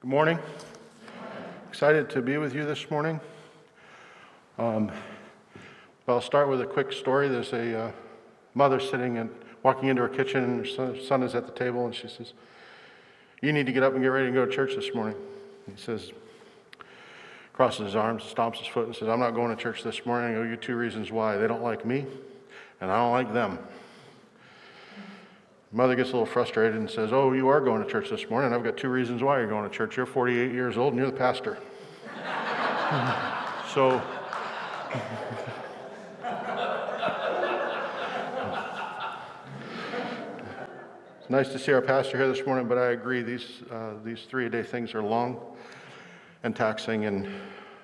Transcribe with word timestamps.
Good 0.00 0.08
morning. 0.08 0.38
Excited 1.68 2.08
to 2.08 2.22
be 2.22 2.38
with 2.38 2.54
you 2.54 2.64
this 2.64 2.90
morning. 2.90 3.20
Um, 4.56 4.90
I'll 6.08 6.22
start 6.22 6.48
with 6.48 6.62
a 6.62 6.64
quick 6.64 6.90
story. 6.90 7.28
There's 7.28 7.52
a 7.52 7.78
uh, 7.78 7.92
mother 8.54 8.80
sitting 8.80 9.18
and 9.18 9.28
walking 9.62 9.90
into 9.90 10.00
her 10.00 10.08
kitchen, 10.08 10.42
and 10.42 10.66
her 10.66 10.98
son, 10.98 11.22
is 11.22 11.34
at 11.34 11.44
the 11.44 11.52
table, 11.52 11.84
and 11.84 11.94
she 11.94 12.08
says, 12.08 12.32
You 13.42 13.52
need 13.52 13.66
to 13.66 13.72
get 13.72 13.82
up 13.82 13.92
and 13.92 14.02
get 14.02 14.08
ready 14.08 14.28
to 14.28 14.32
go 14.32 14.46
to 14.46 14.50
church 14.50 14.74
this 14.74 14.94
morning. 14.94 15.16
He 15.70 15.78
says, 15.78 16.12
crosses 17.52 17.84
his 17.84 17.94
arms, 17.94 18.22
stomps 18.22 18.56
his 18.56 18.68
foot, 18.68 18.86
and 18.86 18.96
says, 18.96 19.06
I'm 19.06 19.20
not 19.20 19.32
going 19.32 19.54
to 19.54 19.62
church 19.62 19.82
this 19.82 20.06
morning. 20.06 20.34
I 20.34 20.38
owe 20.40 20.44
you 20.44 20.56
two 20.56 20.76
reasons 20.76 21.12
why. 21.12 21.36
They 21.36 21.46
don't 21.46 21.62
like 21.62 21.84
me, 21.84 22.06
and 22.80 22.90
I 22.90 22.96
don't 22.96 23.12
like 23.12 23.34
them. 23.34 23.58
Mother 25.72 25.94
gets 25.94 26.08
a 26.08 26.12
little 26.12 26.26
frustrated 26.26 26.76
and 26.76 26.90
says, 26.90 27.12
Oh, 27.12 27.32
you 27.32 27.46
are 27.48 27.60
going 27.60 27.84
to 27.84 27.88
church 27.88 28.10
this 28.10 28.28
morning. 28.28 28.52
I've 28.52 28.64
got 28.64 28.76
two 28.76 28.88
reasons 28.88 29.22
why 29.22 29.38
you're 29.38 29.48
going 29.48 29.68
to 29.68 29.74
church. 29.74 29.96
You're 29.96 30.04
48 30.04 30.50
years 30.52 30.76
old 30.76 30.94
and 30.94 31.00
you're 31.00 31.10
the 31.12 31.16
pastor. 31.16 31.58
so, 33.72 34.02
it's 41.20 41.30
nice 41.30 41.50
to 41.50 41.58
see 41.60 41.72
our 41.72 41.80
pastor 41.80 42.16
here 42.16 42.26
this 42.26 42.44
morning, 42.44 42.66
but 42.66 42.76
I 42.76 42.90
agree, 42.90 43.22
these, 43.22 43.62
uh, 43.70 43.92
these 44.04 44.22
three 44.28 44.46
a 44.46 44.50
day 44.50 44.64
things 44.64 44.92
are 44.92 45.02
long 45.02 45.40
and 46.42 46.56
taxing. 46.56 47.04
And 47.04 47.28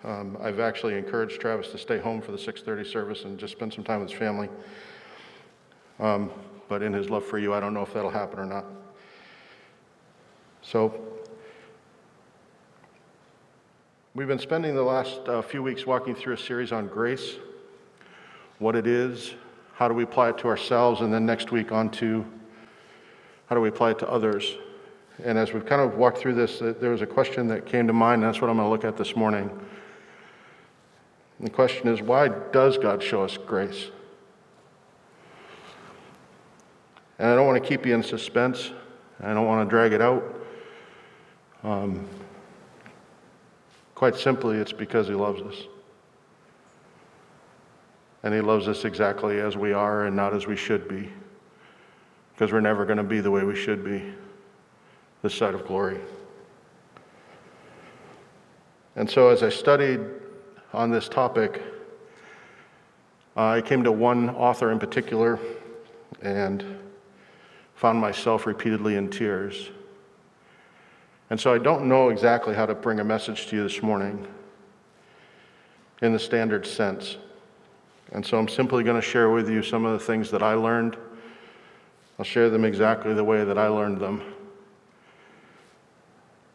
um, 0.03 0.37
I've 0.41 0.59
actually 0.59 0.99
encouraged 0.99 1.41
Travis 1.41 1.71
to 1.71 1.79
stay 1.79 2.01
home 2.01 2.21
for 2.21 2.33
the 2.33 2.39
6:30 2.39 2.85
service 2.85 3.23
and 3.23 3.39
just 3.39 3.53
spend 3.53 3.73
some 3.73 3.85
time 3.85 4.01
with 4.01 4.11
his 4.11 4.19
family. 4.19 4.49
Um, 6.01 6.33
but 6.69 6.83
in 6.83 6.93
his 6.93 7.11
love 7.11 7.25
for 7.25 7.39
you, 7.39 7.55
I 7.55 7.61
don't 7.61 7.75
know 7.75 7.83
if 7.83 7.93
that'll 7.93 8.11
happen 8.11 8.39
or 8.39 8.47
not. 8.47 8.65
So, 10.63 11.01
we've 14.15 14.27
been 14.27 14.39
spending 14.39 14.75
the 14.75 14.83
last 14.83 15.21
uh, 15.29 15.43
few 15.43 15.63
weeks 15.63 15.87
walking 15.87 16.15
through 16.15 16.35
a 16.35 16.39
series 16.39 16.73
on 16.73 16.89
grace, 16.89 17.37
what 18.59 18.75
it 18.75 18.87
is, 18.87 19.35
how 19.75 19.89
do 19.89 19.95
we 19.95 20.03
apply 20.03 20.31
it 20.31 20.39
to 20.39 20.49
ourselves, 20.49 21.03
and 21.03 21.13
then 21.13 21.27
next 21.27 21.53
week 21.53 21.71
on 21.71 21.91
to 21.91 22.25
how 23.47 23.55
do 23.55 23.61
we 23.61 23.69
apply 23.69 23.91
it 23.91 23.99
to 24.01 24.09
others. 24.09 24.57
And 25.23 25.39
as 25.39 25.53
we've 25.53 25.65
kind 25.65 25.81
of 25.81 25.97
walked 25.97 26.19
through 26.19 26.35
this, 26.35 26.59
there 26.59 26.91
was 26.91 27.03
a 27.03 27.07
question 27.07 27.47
that 27.49 27.67
came 27.67 27.87
to 27.87 27.93
mind, 27.93 28.23
and 28.23 28.29
that's 28.33 28.41
what 28.41 28.51
I'm 28.51 28.57
going 28.57 28.67
to 28.67 28.71
look 28.71 28.85
at 28.85 28.97
this 28.97 29.17
morning. 29.17 29.51
And 31.39 31.47
the 31.47 31.51
question 31.51 31.89
is 31.89 32.03
why 32.03 32.29
does 32.29 32.79
God 32.79 33.03
show 33.03 33.23
us 33.23 33.37
grace? 33.37 33.91
And 37.19 37.29
I 37.29 37.35
don't 37.35 37.47
want 37.47 37.63
to 37.63 37.67
keep 37.67 37.87
you 37.87 37.95
in 37.95 38.03
suspense. 38.03 38.73
I 39.21 39.33
don't 39.33 39.47
want 39.47 39.67
to 39.67 39.71
drag 39.71 39.93
it 39.93 40.03
out. 40.03 40.23
Um, 41.63 42.07
quite 43.95 44.17
simply, 44.17 44.59
it's 44.59 44.73
because 44.73 45.09
He 45.09 45.15
loves 45.15 45.41
us. 45.41 45.57
And 48.23 48.35
He 48.35 48.41
loves 48.41 48.69
us 48.69 48.85
exactly 48.85 49.41
as 49.41 49.57
we 49.57 49.73
are 49.73 50.07
and 50.07 50.15
not 50.15 50.35
as 50.35 50.47
we 50.47 50.57
should 50.57 50.89
be. 50.89 51.09
Because 52.35 52.53
we're 52.53 52.61
never 52.61 52.85
going 52.85 52.99
to 52.99 53.03
be 53.03 53.21
the 53.21 53.31
way 53.31 53.45
we 53.45 53.57
should 53.57 53.83
be 53.83 54.13
this 55.23 55.35
side 55.35 55.55
of 55.55 55.67
glory. 55.67 55.99
And 58.95 59.09
so, 59.09 59.29
as 59.29 59.43
I 59.43 59.49
studied 59.49 60.01
on 60.73 60.91
this 60.91 61.09
topic, 61.09 61.63
I 63.37 63.61
came 63.61 63.83
to 63.85 63.93
one 63.93 64.31
author 64.31 64.71
in 64.71 64.79
particular, 64.79 65.39
and 66.23 66.65
found 67.77 68.01
myself 68.01 68.47
repeatedly 68.47 68.97
in 68.97 69.09
tears. 69.09 69.71
And 71.29 71.39
so 71.39 71.53
I 71.53 71.59
don't 71.59 71.87
know 71.87 72.09
exactly 72.09 72.55
how 72.55 72.67
to 72.67 72.75
bring 72.75 73.01
a 73.01 73.05
message 73.05 73.47
to 73.49 73.57
you 73.57 73.63
this 73.63 73.83
morning 73.83 74.27
in 76.01 76.13
the 76.13 76.19
standard 76.19 76.67
sense. 76.67 77.19
And 78.13 78.25
so 78.25 78.39
I'm 78.39 78.49
simply 78.49 78.83
going 78.83 79.01
to 79.01 79.07
share 79.07 79.31
with 79.31 79.51
you 79.51 79.63
some 79.63 79.85
of 79.85 79.93
the 79.99 80.05
things 80.05 80.31
that 80.31 80.43
I 80.43 80.55
learned. 80.55 80.97
I'll 82.19 82.25
share 82.25 82.49
them 82.49 82.65
exactly 82.65 83.13
the 83.13 83.25
way 83.25 83.45
that 83.45 83.59
I 83.59 83.69
learned 83.69 83.99
them, 84.01 84.23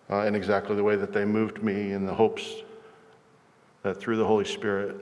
uh, 0.10 0.22
and 0.22 0.36
exactly 0.36 0.76
the 0.76 0.84
way 0.84 0.96
that 0.96 1.14
they 1.14 1.24
moved 1.24 1.62
me 1.62 1.92
in 1.92 2.08
the 2.08 2.14
hopes 2.14 2.56
that 3.84 4.00
through 4.00 4.18
the 4.18 4.26
Holy 4.26 4.46
Spirit, 4.46 4.96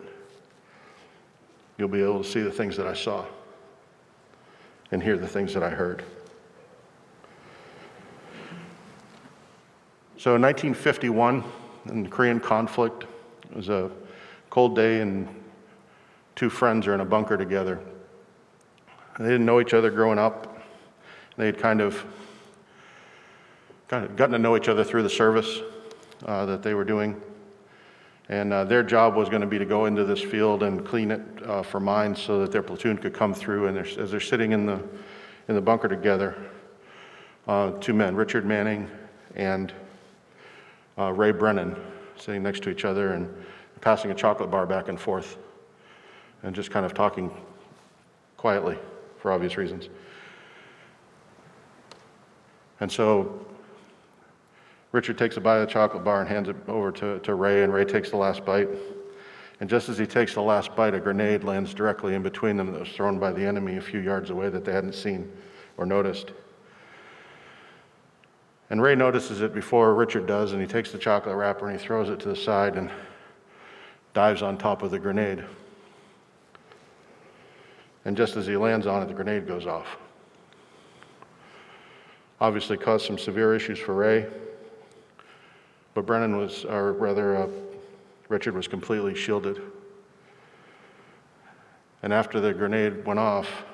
you'll 1.77 1.87
be 1.87 2.01
able 2.01 2.21
to 2.23 2.29
see 2.29 2.41
the 2.41 2.51
things 2.51 2.75
that 2.75 2.87
I 2.87 2.93
saw 2.93 3.25
and 4.91 5.03
hear 5.03 5.17
the 5.17 5.27
things 5.27 5.53
that 5.53 5.63
I 5.63 5.69
heard. 5.69 6.03
So 10.17 10.35
in 10.35 10.41
1951, 10.41 11.43
in 11.85 12.03
the 12.03 12.09
Korean 12.09 12.39
conflict, 12.39 13.05
it 13.49 13.55
was 13.55 13.69
a 13.69 13.89
cold 14.49 14.75
day, 14.75 15.01
and 15.01 15.27
two 16.35 16.49
friends 16.49 16.87
are 16.87 16.93
in 16.93 16.99
a 16.99 17.05
bunker 17.05 17.37
together. 17.37 17.79
They 19.17 19.25
didn't 19.25 19.45
know 19.45 19.61
each 19.61 19.73
other 19.73 19.89
growing 19.89 20.19
up. 20.19 20.61
They 21.37 21.45
had 21.45 21.57
kind 21.57 21.81
of, 21.81 22.05
kind 23.87 24.05
of 24.05 24.15
gotten 24.15 24.33
to 24.33 24.39
know 24.39 24.57
each 24.57 24.69
other 24.69 24.83
through 24.83 25.03
the 25.03 25.09
service 25.09 25.59
uh, 26.25 26.45
that 26.47 26.63
they 26.63 26.73
were 26.73 26.83
doing. 26.83 27.21
And 28.29 28.53
uh, 28.53 28.63
their 28.63 28.83
job 28.83 29.15
was 29.15 29.27
going 29.27 29.41
to 29.41 29.47
be 29.47 29.57
to 29.57 29.65
go 29.65 29.87
into 29.87 30.05
this 30.05 30.21
field 30.21 30.61
and 30.61 30.85
clean 30.85 31.09
it 31.09 31.21
uh, 31.43 31.63
for 31.63 31.79
mines 31.79 32.21
so 32.21 32.39
that 32.41 32.51
their 32.51 32.61
platoon 32.61 32.97
could 32.97 33.13
come 33.13 33.33
through. 33.33 33.67
And 33.67 33.75
they're, 33.75 34.01
as 34.01 34.11
they're 34.11 34.19
sitting 34.19 34.51
in 34.51 34.67
the, 34.67 34.81
in 35.47 35.55
the 35.55 35.61
bunker 35.61 35.87
together, 35.87 36.35
uh, 37.47 37.71
two 37.79 37.93
men, 37.93 38.15
Richard 38.15 38.45
Manning 38.45 38.89
and 39.35 39.73
uh, 40.97 41.11
Ray 41.11 41.31
Brennan, 41.31 41.75
sitting 42.17 42.43
next 42.43 42.61
to 42.63 42.69
each 42.69 42.85
other 42.85 43.13
and 43.13 43.27
passing 43.81 44.11
a 44.11 44.15
chocolate 44.15 44.51
bar 44.51 44.67
back 44.67 44.89
and 44.89 44.99
forth 44.99 45.37
and 46.43 46.53
just 46.53 46.69
kind 46.69 46.85
of 46.85 46.93
talking 46.93 47.31
quietly 48.37 48.77
for 49.17 49.31
obvious 49.31 49.57
reasons. 49.57 49.89
And 52.79 52.91
so 52.91 53.45
Richard 54.91 55.17
takes 55.17 55.37
a 55.37 55.41
bite 55.41 55.57
of 55.57 55.67
the 55.67 55.73
chocolate 55.73 56.03
bar 56.03 56.19
and 56.19 56.27
hands 56.29 56.49
it 56.49 56.55
over 56.67 56.91
to, 56.93 57.19
to 57.19 57.35
Ray, 57.35 57.63
and 57.63 57.71
Ray 57.71 57.85
takes 57.85 58.09
the 58.09 58.17
last 58.17 58.43
bite. 58.43 58.69
And 59.59 59.69
just 59.69 59.89
as 59.89 59.97
he 59.97 60.07
takes 60.07 60.33
the 60.33 60.41
last 60.41 60.75
bite, 60.75 60.93
a 60.95 60.99
grenade 60.99 61.43
lands 61.43 61.73
directly 61.73 62.15
in 62.15 62.23
between 62.23 62.57
them 62.57 62.71
that 62.71 62.79
was 62.79 62.89
thrown 62.89 63.19
by 63.19 63.31
the 63.31 63.45
enemy 63.45 63.77
a 63.77 63.81
few 63.81 63.99
yards 63.99 64.29
away 64.29 64.49
that 64.49 64.65
they 64.65 64.71
hadn't 64.71 64.95
seen 64.95 65.31
or 65.77 65.85
noticed. 65.85 66.31
And 68.69 68.81
Ray 68.81 68.95
notices 68.95 69.41
it 69.41 69.53
before 69.53 69.93
Richard 69.93 70.27
does, 70.27 70.53
and 70.53 70.61
he 70.61 70.67
takes 70.67 70.91
the 70.91 70.97
chocolate 70.97 71.35
wrapper 71.35 71.69
and 71.69 71.79
he 71.79 71.85
throws 71.85 72.09
it 72.09 72.19
to 72.21 72.29
the 72.29 72.35
side 72.35 72.75
and 72.75 72.89
dives 74.13 74.41
on 74.41 74.57
top 74.57 74.81
of 74.81 74.91
the 74.91 74.99
grenade. 74.99 75.43
And 78.05 78.15
just 78.15 78.37
as 78.37 78.47
he 78.47 78.55
lands 78.57 78.87
on 78.87 79.03
it, 79.03 79.07
the 79.07 79.13
grenade 79.13 79.47
goes 79.47 79.67
off. 79.67 79.97
Obviously, 82.39 82.77
caused 82.77 83.05
some 83.05 83.17
severe 83.17 83.53
issues 83.53 83.77
for 83.77 83.93
Ray. 83.93 84.25
But 85.99 86.05
Brennan 86.05 86.37
was, 86.37 86.63
or 86.63 86.93
rather, 86.93 87.35
uh, 87.35 87.47
Richard 88.29 88.55
was 88.55 88.69
completely 88.69 89.13
shielded. 89.13 89.61
And 92.03 92.13
after 92.13 92.39
the 92.39 92.53
grenade 92.53 93.05
went 93.05 93.19
off, 93.19 93.65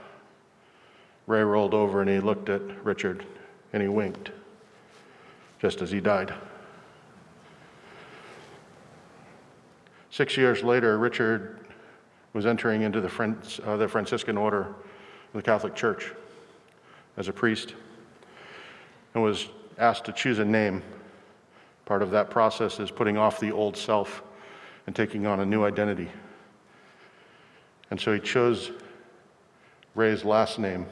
Ray 1.27 1.43
rolled 1.43 1.75
over 1.75 2.01
and 2.01 2.09
he 2.09 2.19
looked 2.19 2.49
at 2.49 2.63
Richard 2.83 3.27
and 3.73 3.83
he 3.83 3.87
winked 3.87 4.31
just 5.59 5.83
as 5.83 5.91
he 5.91 5.99
died. 5.99 6.33
Six 10.09 10.35
years 10.35 10.63
later, 10.63 10.97
Richard 10.97 11.59
was 12.33 12.47
entering 12.47 12.81
into 12.81 13.01
the, 13.01 13.35
uh, 13.63 13.77
the 13.77 13.87
Franciscan 13.87 14.35
order 14.35 14.61
of 14.61 15.33
the 15.33 15.43
Catholic 15.43 15.75
Church 15.75 16.11
as 17.17 17.27
a 17.27 17.33
priest 17.33 17.75
and 19.13 19.21
was 19.21 19.47
asked 19.77 20.05
to 20.05 20.11
choose 20.11 20.39
a 20.39 20.45
name 20.45 20.81
Part 21.85 22.01
of 22.01 22.11
that 22.11 22.29
process 22.29 22.79
is 22.79 22.91
putting 22.91 23.17
off 23.17 23.39
the 23.39 23.51
old 23.51 23.77
self 23.77 24.23
and 24.87 24.95
taking 24.95 25.25
on 25.25 25.39
a 25.39 25.45
new 25.45 25.63
identity. 25.63 26.09
And 27.91 28.01
so 28.01 28.13
he 28.13 28.19
chose 28.19 28.71
Ray's 29.93 30.25
last 30.25 30.59
name 30.59 30.87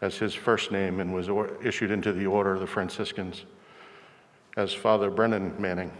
as 0.00 0.16
his 0.16 0.34
first 0.34 0.72
name 0.72 1.00
and 1.00 1.14
was 1.14 1.28
issued 1.62 1.90
into 1.90 2.12
the 2.12 2.26
order 2.26 2.54
of 2.54 2.60
the 2.60 2.66
Franciscans 2.66 3.44
as 4.56 4.72
Father 4.72 5.10
Brennan 5.10 5.54
Manning. 5.60 5.92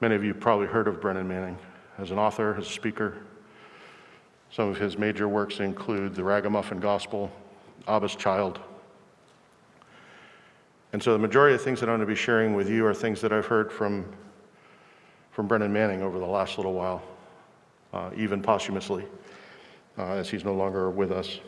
Many 0.00 0.16
of 0.16 0.24
you 0.24 0.34
probably 0.34 0.66
heard 0.66 0.88
of 0.88 1.00
Brennan 1.00 1.28
Manning 1.28 1.56
as 1.98 2.10
an 2.10 2.18
author, 2.18 2.56
as 2.58 2.66
a 2.66 2.70
speaker. 2.70 3.18
Some 4.50 4.68
of 4.68 4.76
his 4.76 4.98
major 4.98 5.28
works 5.28 5.60
include 5.60 6.14
The 6.14 6.24
Ragamuffin 6.24 6.80
Gospel, 6.80 7.30
Abba's 7.86 8.16
Child, 8.16 8.58
and 10.92 11.02
so 11.02 11.12
the 11.12 11.18
majority 11.18 11.54
of 11.54 11.62
things 11.62 11.80
that 11.80 11.88
I'm 11.88 11.96
going 11.96 12.06
to 12.06 12.12
be 12.12 12.14
sharing 12.14 12.54
with 12.54 12.68
you 12.68 12.84
are 12.84 12.92
things 12.92 13.20
that 13.22 13.32
I've 13.32 13.46
heard 13.46 13.72
from, 13.72 14.04
from 15.30 15.48
Brennan 15.48 15.72
Manning 15.72 16.02
over 16.02 16.18
the 16.18 16.26
last 16.26 16.58
little 16.58 16.74
while, 16.74 17.02
uh, 17.94 18.10
even 18.14 18.42
posthumously, 18.42 19.06
uh, 19.96 20.12
as 20.12 20.28
he's 20.28 20.44
no 20.44 20.54
longer 20.54 20.90
with 20.90 21.10
us. 21.10 21.40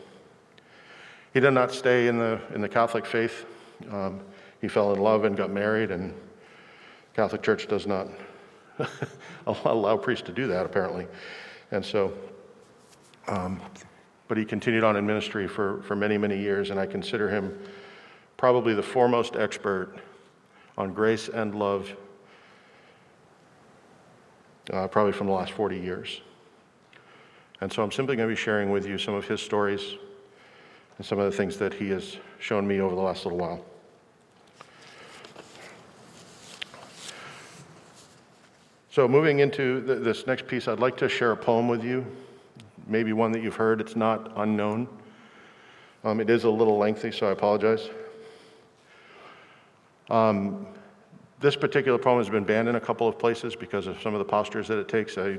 He 1.34 1.40
did 1.40 1.50
not 1.50 1.72
stay 1.72 2.06
in 2.06 2.18
the, 2.18 2.40
in 2.54 2.62
the 2.62 2.68
Catholic 2.68 3.04
faith. 3.04 3.44
Um, 3.90 4.20
he 4.62 4.68
fell 4.68 4.94
in 4.94 5.00
love 5.00 5.24
and 5.24 5.36
got 5.36 5.50
married, 5.50 5.90
and 5.90 6.12
the 6.12 6.16
Catholic 7.14 7.42
Church 7.42 7.68
does 7.68 7.86
not 7.86 8.08
allow 9.46 9.98
priests 9.98 10.24
to 10.24 10.32
do 10.32 10.46
that, 10.46 10.64
apparently. 10.64 11.06
And 11.70 11.84
so, 11.84 12.14
um, 13.28 13.60
but 14.26 14.38
he 14.38 14.46
continued 14.46 14.84
on 14.84 14.96
in 14.96 15.04
ministry 15.04 15.46
for, 15.46 15.82
for 15.82 15.94
many, 15.94 16.16
many 16.16 16.38
years, 16.38 16.70
and 16.70 16.80
I 16.80 16.86
consider 16.86 17.28
him 17.28 17.58
probably 18.44 18.74
the 18.74 18.82
foremost 18.82 19.36
expert 19.36 19.96
on 20.76 20.92
grace 20.92 21.30
and 21.30 21.54
love, 21.54 21.90
uh, 24.70 24.86
probably 24.86 25.12
from 25.12 25.28
the 25.28 25.32
last 25.32 25.52
40 25.52 25.78
years. 25.78 26.20
And 27.62 27.72
so 27.72 27.82
I'm 27.82 27.90
simply 27.90 28.16
going 28.16 28.28
to 28.28 28.34
be 28.34 28.38
sharing 28.38 28.70
with 28.70 28.86
you 28.86 28.98
some 28.98 29.14
of 29.14 29.26
his 29.26 29.40
stories 29.40 29.94
and 30.98 31.06
some 31.06 31.18
of 31.18 31.24
the 31.24 31.34
things 31.34 31.56
that 31.56 31.72
he 31.72 31.88
has 31.88 32.18
shown 32.38 32.66
me 32.66 32.80
over 32.80 32.94
the 32.94 33.00
last 33.00 33.24
little 33.24 33.38
while. 33.38 33.64
So, 38.90 39.08
moving 39.08 39.38
into 39.38 39.82
th- 39.86 40.02
this 40.02 40.26
next 40.26 40.46
piece, 40.46 40.68
I'd 40.68 40.80
like 40.80 40.98
to 40.98 41.08
share 41.08 41.32
a 41.32 41.36
poem 41.38 41.66
with 41.66 41.82
you, 41.82 42.04
maybe 42.86 43.14
one 43.14 43.32
that 43.32 43.42
you've 43.42 43.56
heard. 43.56 43.80
It's 43.80 43.96
not 43.96 44.32
unknown. 44.36 44.86
Um, 46.04 46.20
it 46.20 46.28
is 46.28 46.44
a 46.44 46.50
little 46.50 46.76
lengthy, 46.76 47.10
so 47.10 47.26
I 47.26 47.30
apologize. 47.30 47.88
Um, 50.10 50.66
this 51.40 51.56
particular 51.56 51.98
poem 51.98 52.18
has 52.18 52.28
been 52.28 52.44
banned 52.44 52.68
in 52.68 52.76
a 52.76 52.80
couple 52.80 53.08
of 53.08 53.18
places 53.18 53.56
because 53.56 53.86
of 53.86 54.00
some 54.00 54.14
of 54.14 54.18
the 54.18 54.24
postures 54.24 54.68
that 54.68 54.78
it 54.78 54.88
takes. 54.88 55.18
I, 55.18 55.38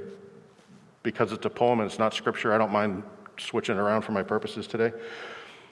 because 1.04 1.32
it's 1.32 1.46
a 1.46 1.50
poem 1.50 1.80
and 1.80 1.90
it's 1.90 2.00
not 2.00 2.14
scripture, 2.14 2.54
I 2.54 2.58
don't 2.58 2.72
mind 2.72 3.04
switching 3.38 3.78
around 3.78 4.02
for 4.02 4.12
my 4.12 4.24
purposes 4.24 4.68
today. 4.68 4.92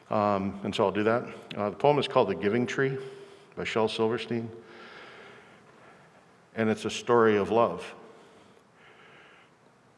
Um, 0.09 0.59
and 0.63 0.73
so 0.73 0.85
I'll 0.85 0.91
do 0.91 1.03
that. 1.03 1.25
Uh, 1.55 1.69
the 1.69 1.75
poem 1.75 1.97
is 1.97 2.07
called 2.07 2.29
The 2.29 2.35
Giving 2.35 2.65
Tree 2.65 2.97
by 3.55 3.63
Shel 3.63 3.87
Silverstein 3.87 4.49
and 6.55 6.69
it's 6.69 6.85
a 6.85 6.89
story 6.89 7.37
of 7.37 7.51
love. 7.51 7.93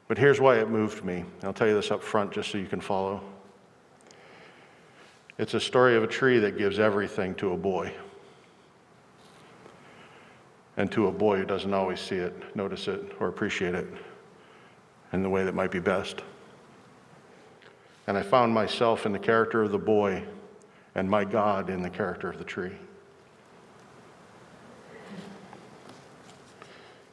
But 0.07 0.17
here's 0.17 0.39
why 0.39 0.59
it 0.59 0.69
moved 0.69 1.03
me. 1.03 1.25
I'll 1.43 1.53
tell 1.53 1.67
you 1.67 1.73
this 1.73 1.91
up 1.91 2.03
front 2.03 2.31
just 2.31 2.51
so 2.51 2.57
you 2.57 2.67
can 2.67 2.79
follow. 2.79 3.21
It's 5.37 5.53
a 5.53 5.59
story 5.59 5.95
of 5.95 6.03
a 6.03 6.07
tree 6.07 6.39
that 6.39 6.57
gives 6.57 6.79
everything 6.79 7.35
to 7.35 7.53
a 7.53 7.57
boy. 7.57 7.93
And 10.77 10.91
to 10.91 11.07
a 11.07 11.11
boy 11.11 11.37
who 11.37 11.45
doesn't 11.45 11.73
always 11.73 11.99
see 11.99 12.17
it, 12.17 12.55
notice 12.55 12.87
it, 12.87 13.01
or 13.19 13.27
appreciate 13.27 13.75
it 13.75 13.87
in 15.13 15.23
the 15.23 15.29
way 15.29 15.43
that 15.43 15.55
might 15.55 15.71
be 15.71 15.79
best. 15.79 16.21
And 18.07 18.17
I 18.17 18.21
found 18.21 18.53
myself 18.53 19.05
in 19.05 19.11
the 19.11 19.19
character 19.19 19.63
of 19.63 19.71
the 19.71 19.77
boy 19.77 20.23
and 20.93 21.09
my 21.09 21.23
God 21.23 21.69
in 21.69 21.81
the 21.81 21.89
character 21.89 22.29
of 22.29 22.37
the 22.37 22.43
tree. 22.43 22.73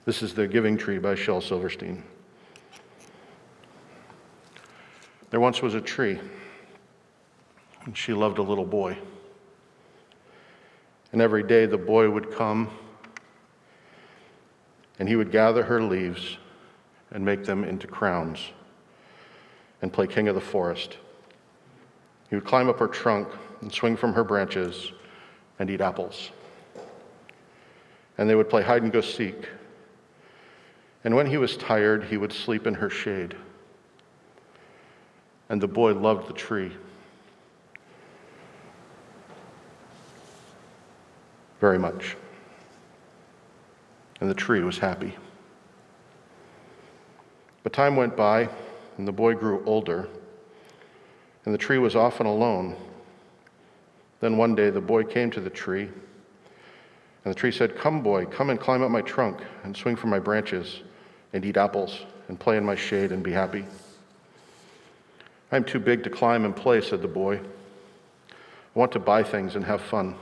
This 0.04 0.22
is 0.22 0.34
The 0.34 0.48
Giving 0.48 0.76
Tree 0.76 0.98
by 0.98 1.14
Shel 1.14 1.40
Silverstein. 1.40 2.02
There 5.30 5.40
once 5.40 5.62
was 5.62 5.74
a 5.74 5.80
tree, 5.80 6.18
and 7.84 7.96
she 7.96 8.12
loved 8.12 8.38
a 8.38 8.42
little 8.42 8.66
boy. 8.66 8.98
And 11.12 11.22
every 11.22 11.42
day 11.42 11.66
the 11.66 11.78
boy 11.78 12.10
would 12.10 12.32
come, 12.32 12.68
and 14.98 15.08
he 15.08 15.16
would 15.16 15.30
gather 15.30 15.62
her 15.62 15.82
leaves 15.82 16.38
and 17.10 17.24
make 17.24 17.44
them 17.44 17.64
into 17.64 17.86
crowns 17.86 18.40
and 19.80 19.92
play 19.92 20.06
king 20.06 20.28
of 20.28 20.34
the 20.34 20.40
forest. 20.40 20.98
He 22.30 22.36
would 22.36 22.44
climb 22.44 22.68
up 22.68 22.78
her 22.78 22.88
trunk 22.88 23.28
and 23.60 23.72
swing 23.72 23.96
from 23.96 24.14
her 24.14 24.24
branches 24.24 24.92
and 25.58 25.68
eat 25.70 25.80
apples. 25.80 26.30
And 28.18 28.28
they 28.28 28.34
would 28.34 28.48
play 28.48 28.62
hide 28.62 28.82
and 28.82 28.92
go 28.92 29.00
seek 29.00 29.48
and 31.04 31.16
when 31.16 31.26
he 31.26 31.36
was 31.36 31.56
tired, 31.56 32.04
he 32.04 32.16
would 32.16 32.32
sleep 32.32 32.66
in 32.66 32.74
her 32.74 32.88
shade. 32.88 33.34
And 35.48 35.60
the 35.60 35.68
boy 35.68 35.94
loved 35.94 36.28
the 36.28 36.32
tree 36.32 36.72
very 41.60 41.78
much. 41.78 42.16
And 44.22 44.30
the 44.30 44.34
tree 44.34 44.60
was 44.60 44.78
happy. 44.78 45.16
But 47.64 47.72
time 47.72 47.96
went 47.96 48.16
by, 48.16 48.48
and 48.96 49.08
the 49.08 49.10
boy 49.10 49.34
grew 49.34 49.64
older, 49.66 50.08
and 51.44 51.52
the 51.52 51.58
tree 51.58 51.78
was 51.78 51.96
often 51.96 52.26
alone. 52.26 52.76
Then 54.20 54.36
one 54.36 54.54
day 54.54 54.70
the 54.70 54.80
boy 54.80 55.02
came 55.02 55.32
to 55.32 55.40
the 55.40 55.50
tree, 55.50 55.88
and 57.24 57.34
the 57.34 57.34
tree 57.34 57.50
said, 57.50 57.76
Come, 57.76 58.00
boy, 58.00 58.26
come 58.26 58.50
and 58.50 58.60
climb 58.60 58.84
up 58.84 58.92
my 58.92 59.02
trunk 59.02 59.40
and 59.64 59.76
swing 59.76 59.96
from 59.96 60.10
my 60.10 60.20
branches 60.20 60.82
and 61.32 61.44
eat 61.44 61.56
apples 61.56 62.02
and 62.28 62.38
play 62.38 62.56
in 62.56 62.64
my 62.64 62.76
shade 62.76 63.10
and 63.10 63.24
be 63.24 63.32
happy. 63.32 63.64
I'm 65.50 65.64
too 65.64 65.80
big 65.80 66.04
to 66.04 66.10
climb 66.10 66.44
and 66.44 66.54
play, 66.54 66.80
said 66.80 67.02
the 67.02 67.08
boy. 67.08 67.38
I 68.28 68.78
want 68.78 68.92
to 68.92 69.00
buy 69.00 69.24
things 69.24 69.56
and 69.56 69.64
have 69.64 69.80
fun. 69.80 70.14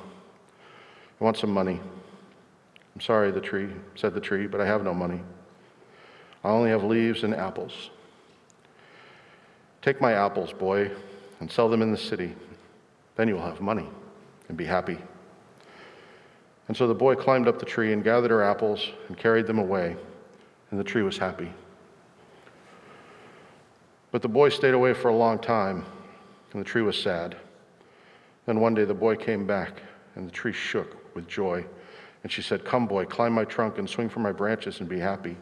I 1.20 1.24
want 1.24 1.36
some 1.36 1.52
money. 1.52 1.80
I'm 3.00 3.04
sorry, 3.04 3.30
the 3.30 3.40
tree, 3.40 3.70
said 3.94 4.12
the 4.12 4.20
tree, 4.20 4.46
but 4.46 4.60
I 4.60 4.66
have 4.66 4.84
no 4.84 4.92
money. 4.92 5.22
I 6.44 6.50
only 6.50 6.68
have 6.68 6.84
leaves 6.84 7.24
and 7.24 7.34
apples. 7.34 7.88
Take 9.80 10.02
my 10.02 10.12
apples, 10.12 10.52
boy, 10.52 10.90
and 11.40 11.50
sell 11.50 11.70
them 11.70 11.80
in 11.80 11.92
the 11.92 11.96
city. 11.96 12.34
Then 13.16 13.26
you 13.26 13.36
will 13.36 13.42
have 13.42 13.62
money 13.62 13.88
and 14.48 14.58
be 14.58 14.66
happy. 14.66 14.98
And 16.68 16.76
so 16.76 16.86
the 16.86 16.94
boy 16.94 17.14
climbed 17.14 17.48
up 17.48 17.58
the 17.58 17.64
tree 17.64 17.94
and 17.94 18.04
gathered 18.04 18.30
her 18.30 18.42
apples 18.42 18.86
and 19.08 19.16
carried 19.16 19.46
them 19.46 19.58
away 19.58 19.96
and 20.70 20.78
the 20.78 20.84
tree 20.84 21.02
was 21.02 21.16
happy. 21.16 21.50
But 24.10 24.20
the 24.20 24.28
boy 24.28 24.50
stayed 24.50 24.74
away 24.74 24.92
for 24.92 25.08
a 25.08 25.16
long 25.16 25.38
time, 25.38 25.86
and 26.52 26.60
the 26.60 26.68
tree 26.68 26.82
was 26.82 27.00
sad. 27.00 27.34
Then 28.44 28.60
one 28.60 28.74
day 28.74 28.84
the 28.84 28.92
boy 28.92 29.16
came 29.16 29.46
back, 29.46 29.80
and 30.16 30.26
the 30.26 30.32
tree 30.32 30.52
shook 30.52 31.14
with 31.14 31.26
joy. 31.26 31.64
And 32.22 32.30
she 32.30 32.42
said, 32.42 32.64
Come, 32.64 32.86
boy, 32.86 33.06
climb 33.06 33.32
my 33.32 33.44
trunk 33.44 33.78
and 33.78 33.88
swing 33.88 34.08
from 34.08 34.22
my 34.22 34.32
branches 34.32 34.80
and 34.80 34.88
be 34.88 34.98
happy. 34.98 35.36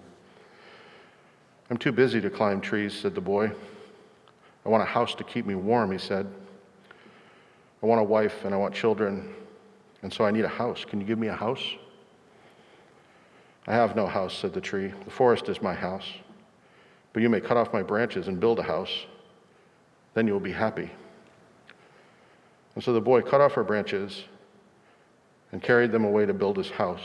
I'm 1.70 1.76
too 1.76 1.92
busy 1.92 2.20
to 2.20 2.30
climb 2.30 2.60
trees, 2.60 2.94
said 2.94 3.14
the 3.14 3.20
boy. 3.20 3.52
I 4.64 4.68
want 4.68 4.82
a 4.82 4.86
house 4.86 5.14
to 5.16 5.24
keep 5.24 5.44
me 5.44 5.54
warm, 5.54 5.90
he 5.90 5.98
said. 5.98 6.26
I 7.82 7.86
want 7.86 8.00
a 8.00 8.04
wife 8.04 8.44
and 8.44 8.54
I 8.54 8.56
want 8.56 8.74
children, 8.74 9.34
and 10.02 10.12
so 10.12 10.24
I 10.24 10.30
need 10.30 10.44
a 10.44 10.48
house. 10.48 10.84
Can 10.84 11.00
you 11.00 11.06
give 11.06 11.18
me 11.18 11.28
a 11.28 11.34
house? 11.34 11.62
I 13.66 13.74
have 13.74 13.94
no 13.94 14.06
house, 14.06 14.36
said 14.36 14.54
the 14.54 14.60
tree. 14.60 14.92
The 15.04 15.10
forest 15.10 15.48
is 15.48 15.60
my 15.60 15.74
house. 15.74 16.06
But 17.12 17.22
you 17.22 17.28
may 17.28 17.40
cut 17.40 17.56
off 17.56 17.72
my 17.72 17.82
branches 17.82 18.28
and 18.28 18.40
build 18.40 18.58
a 18.58 18.62
house. 18.62 19.06
Then 20.14 20.26
you 20.26 20.32
will 20.32 20.40
be 20.40 20.52
happy. 20.52 20.90
And 22.74 22.82
so 22.82 22.92
the 22.92 23.00
boy 23.00 23.22
cut 23.22 23.40
off 23.40 23.52
her 23.52 23.64
branches 23.64 24.24
and 25.52 25.62
carried 25.62 25.92
them 25.92 26.04
away 26.04 26.26
to 26.26 26.34
build 26.34 26.56
his 26.56 26.70
house. 26.70 27.02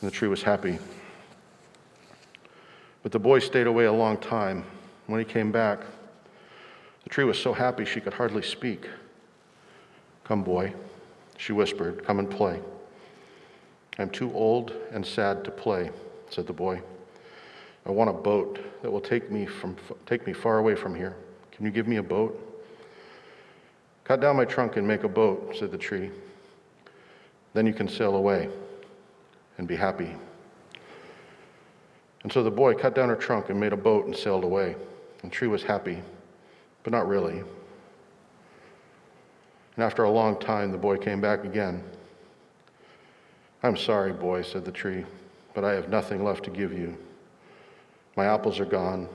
And 0.00 0.10
the 0.10 0.14
tree 0.14 0.28
was 0.28 0.42
happy. 0.42 0.78
But 3.02 3.12
the 3.12 3.18
boy 3.18 3.40
stayed 3.40 3.66
away 3.66 3.84
a 3.84 3.92
long 3.92 4.16
time. 4.16 4.64
When 5.06 5.18
he 5.18 5.24
came 5.24 5.50
back, 5.50 5.80
the 7.04 7.10
tree 7.10 7.24
was 7.24 7.38
so 7.38 7.52
happy 7.52 7.84
she 7.84 8.00
could 8.00 8.14
hardly 8.14 8.42
speak. 8.42 8.88
Come, 10.24 10.44
boy, 10.44 10.74
she 11.36 11.52
whispered, 11.52 12.04
come 12.04 12.20
and 12.20 12.30
play. 12.30 12.60
I'm 13.98 14.10
too 14.10 14.32
old 14.32 14.72
and 14.92 15.04
sad 15.04 15.44
to 15.44 15.50
play, 15.50 15.90
said 16.30 16.46
the 16.46 16.52
boy. 16.52 16.80
I 17.84 17.90
want 17.90 18.10
a 18.10 18.12
boat 18.12 18.60
that 18.82 18.90
will 18.90 19.00
take 19.00 19.30
me, 19.30 19.44
from, 19.44 19.76
take 20.06 20.26
me 20.26 20.32
far 20.32 20.58
away 20.58 20.76
from 20.76 20.94
here. 20.94 21.16
Can 21.50 21.66
you 21.66 21.72
give 21.72 21.88
me 21.88 21.96
a 21.96 22.02
boat? 22.02 22.48
Cut 24.04 24.20
down 24.20 24.36
my 24.36 24.44
trunk 24.44 24.76
and 24.76 24.86
make 24.86 25.04
a 25.04 25.08
boat, 25.08 25.56
said 25.58 25.72
the 25.72 25.78
tree. 25.78 26.10
Then 27.54 27.66
you 27.66 27.74
can 27.74 27.88
sail 27.88 28.16
away 28.16 28.48
and 29.58 29.68
be 29.68 29.76
happy. 29.76 30.14
And 32.22 32.32
so 32.32 32.42
the 32.42 32.50
boy 32.50 32.74
cut 32.74 32.94
down 32.94 33.08
her 33.08 33.16
trunk 33.16 33.50
and 33.50 33.58
made 33.58 33.72
a 33.72 33.76
boat 33.76 34.06
and 34.06 34.16
sailed 34.16 34.44
away. 34.44 34.76
And 35.22 35.32
tree 35.32 35.48
was 35.48 35.62
happy, 35.62 35.98
but 36.82 36.92
not 36.92 37.08
really. 37.08 37.42
And 39.76 39.84
after 39.84 40.04
a 40.04 40.10
long 40.10 40.38
time, 40.38 40.70
the 40.70 40.78
boy 40.78 40.98
came 40.98 41.20
back 41.20 41.44
again. 41.44 41.82
I'm 43.62 43.76
sorry, 43.76 44.12
boy, 44.12 44.42
said 44.42 44.64
the 44.64 44.72
tree, 44.72 45.04
but 45.54 45.64
I 45.64 45.72
have 45.72 45.88
nothing 45.88 46.24
left 46.24 46.44
to 46.44 46.50
give 46.50 46.72
you. 46.72 46.96
My 48.16 48.26
apples 48.26 48.60
are 48.60 48.66
gone. 48.66 49.08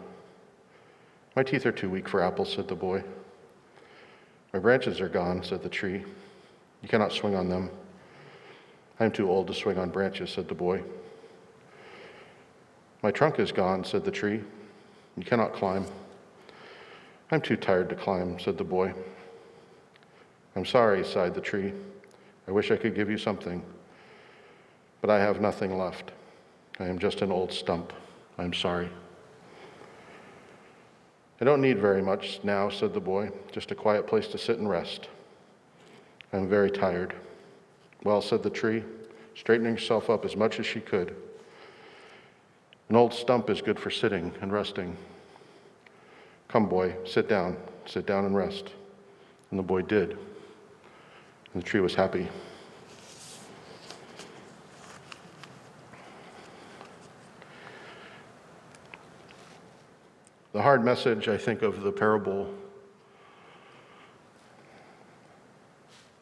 My 1.35 1.43
teeth 1.43 1.65
are 1.65 1.71
too 1.71 1.89
weak 1.89 2.07
for 2.07 2.21
apples, 2.21 2.53
said 2.53 2.67
the 2.67 2.75
boy. 2.75 3.03
My 4.53 4.59
branches 4.59 5.01
are 5.01 5.09
gone, 5.09 5.43
said 5.43 5.61
the 5.61 5.69
tree. 5.69 6.03
You 6.81 6.89
cannot 6.89 7.11
swing 7.11 7.35
on 7.35 7.49
them. 7.49 7.69
I 8.99 9.05
am 9.05 9.11
too 9.11 9.29
old 9.29 9.47
to 9.47 9.53
swing 9.53 9.77
on 9.77 9.89
branches, 9.89 10.31
said 10.31 10.47
the 10.47 10.55
boy. 10.55 10.83
My 13.03 13.11
trunk 13.11 13.39
is 13.39 13.51
gone, 13.51 13.83
said 13.83 14.03
the 14.03 14.11
tree. 14.11 14.41
You 15.15 15.23
cannot 15.23 15.53
climb. 15.53 15.85
I'm 17.31 17.41
too 17.41 17.57
tired 17.57 17.89
to 17.89 17.95
climb, 17.95 18.39
said 18.39 18.57
the 18.57 18.63
boy. 18.63 18.93
I'm 20.55 20.65
sorry, 20.65 21.03
sighed 21.03 21.35
the 21.35 21.41
tree. 21.41 21.73
I 22.47 22.51
wish 22.51 22.71
I 22.71 22.77
could 22.77 22.95
give 22.95 23.09
you 23.09 23.17
something, 23.17 23.61
but 25.01 25.09
I 25.09 25.19
have 25.19 25.41
nothing 25.41 25.77
left. 25.77 26.11
I 26.79 26.85
am 26.85 26.97
just 26.97 27.21
an 27.21 27.31
old 27.31 27.51
stump. 27.51 27.93
I'm 28.37 28.53
sorry. 28.53 28.89
I 31.39 31.45
don't 31.45 31.61
need 31.61 31.77
very 31.77 32.01
much 32.01 32.39
now, 32.43 32.69
said 32.69 32.93
the 32.93 32.99
boy, 32.99 33.29
just 33.51 33.69
a 33.69 33.75
quiet 33.75 34.07
place 34.07 34.27
to 34.29 34.39
sit 34.39 34.57
and 34.57 34.67
rest. 34.67 35.09
I'm 36.33 36.47
very 36.47 36.71
tired. 36.71 37.13
Well, 38.07 38.21
said 38.21 38.41
the 38.41 38.49
tree, 38.49 38.85
straightening 39.35 39.73
herself 39.73 40.09
up 40.09 40.23
as 40.23 40.37
much 40.37 40.61
as 40.61 40.65
she 40.65 40.79
could. 40.79 41.13
An 42.87 42.95
old 42.95 43.13
stump 43.13 43.49
is 43.49 43.61
good 43.61 43.77
for 43.77 43.91
sitting 43.91 44.31
and 44.39 44.49
resting. 44.49 44.95
Come, 46.47 46.69
boy, 46.69 46.95
sit 47.05 47.27
down. 47.27 47.57
Sit 47.85 48.05
down 48.05 48.23
and 48.23 48.33
rest. 48.33 48.69
And 49.51 49.59
the 49.59 49.63
boy 49.63 49.81
did. 49.81 50.11
And 50.11 51.61
the 51.61 51.63
tree 51.63 51.81
was 51.81 51.95
happy. 51.95 52.29
The 60.53 60.61
hard 60.61 60.81
message, 60.81 61.27
I 61.27 61.37
think, 61.37 61.61
of 61.61 61.81
the 61.81 61.91
parable 61.91 62.53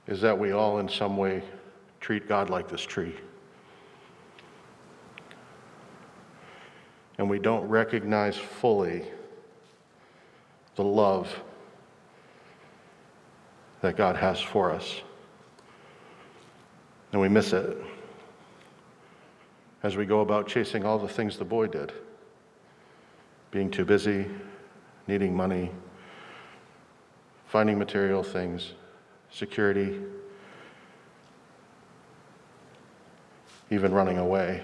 is 0.07 0.19
that 0.21 0.39
we 0.39 0.51
all, 0.51 0.79
in 0.79 0.89
some 0.89 1.15
way, 1.15 1.43
treat 2.05 2.27
God 2.27 2.51
like 2.51 2.69
this 2.69 2.83
tree. 2.83 3.15
And 7.17 7.27
we 7.27 7.39
don't 7.39 7.67
recognize 7.67 8.38
fully 8.38 9.07
the 10.75 10.83
love 10.83 11.41
that 13.81 13.97
God 13.97 14.17
has 14.17 14.39
for 14.39 14.69
us. 14.69 15.01
And 17.12 17.19
we 17.19 17.27
miss 17.27 17.53
it 17.53 17.75
as 19.81 19.97
we 19.97 20.05
go 20.05 20.19
about 20.19 20.47
chasing 20.47 20.85
all 20.85 21.00
the 21.00 21.07
things 21.07 21.39
the 21.39 21.43
boy 21.43 21.65
did 21.65 21.91
being 23.50 23.71
too 23.71 23.83
busy, 23.83 24.27
needing 25.07 25.35
money, 25.35 25.71
finding 27.47 27.79
material 27.79 28.21
things, 28.21 28.74
security, 29.31 30.00
even 33.69 33.93
running 33.93 34.17
away. 34.17 34.63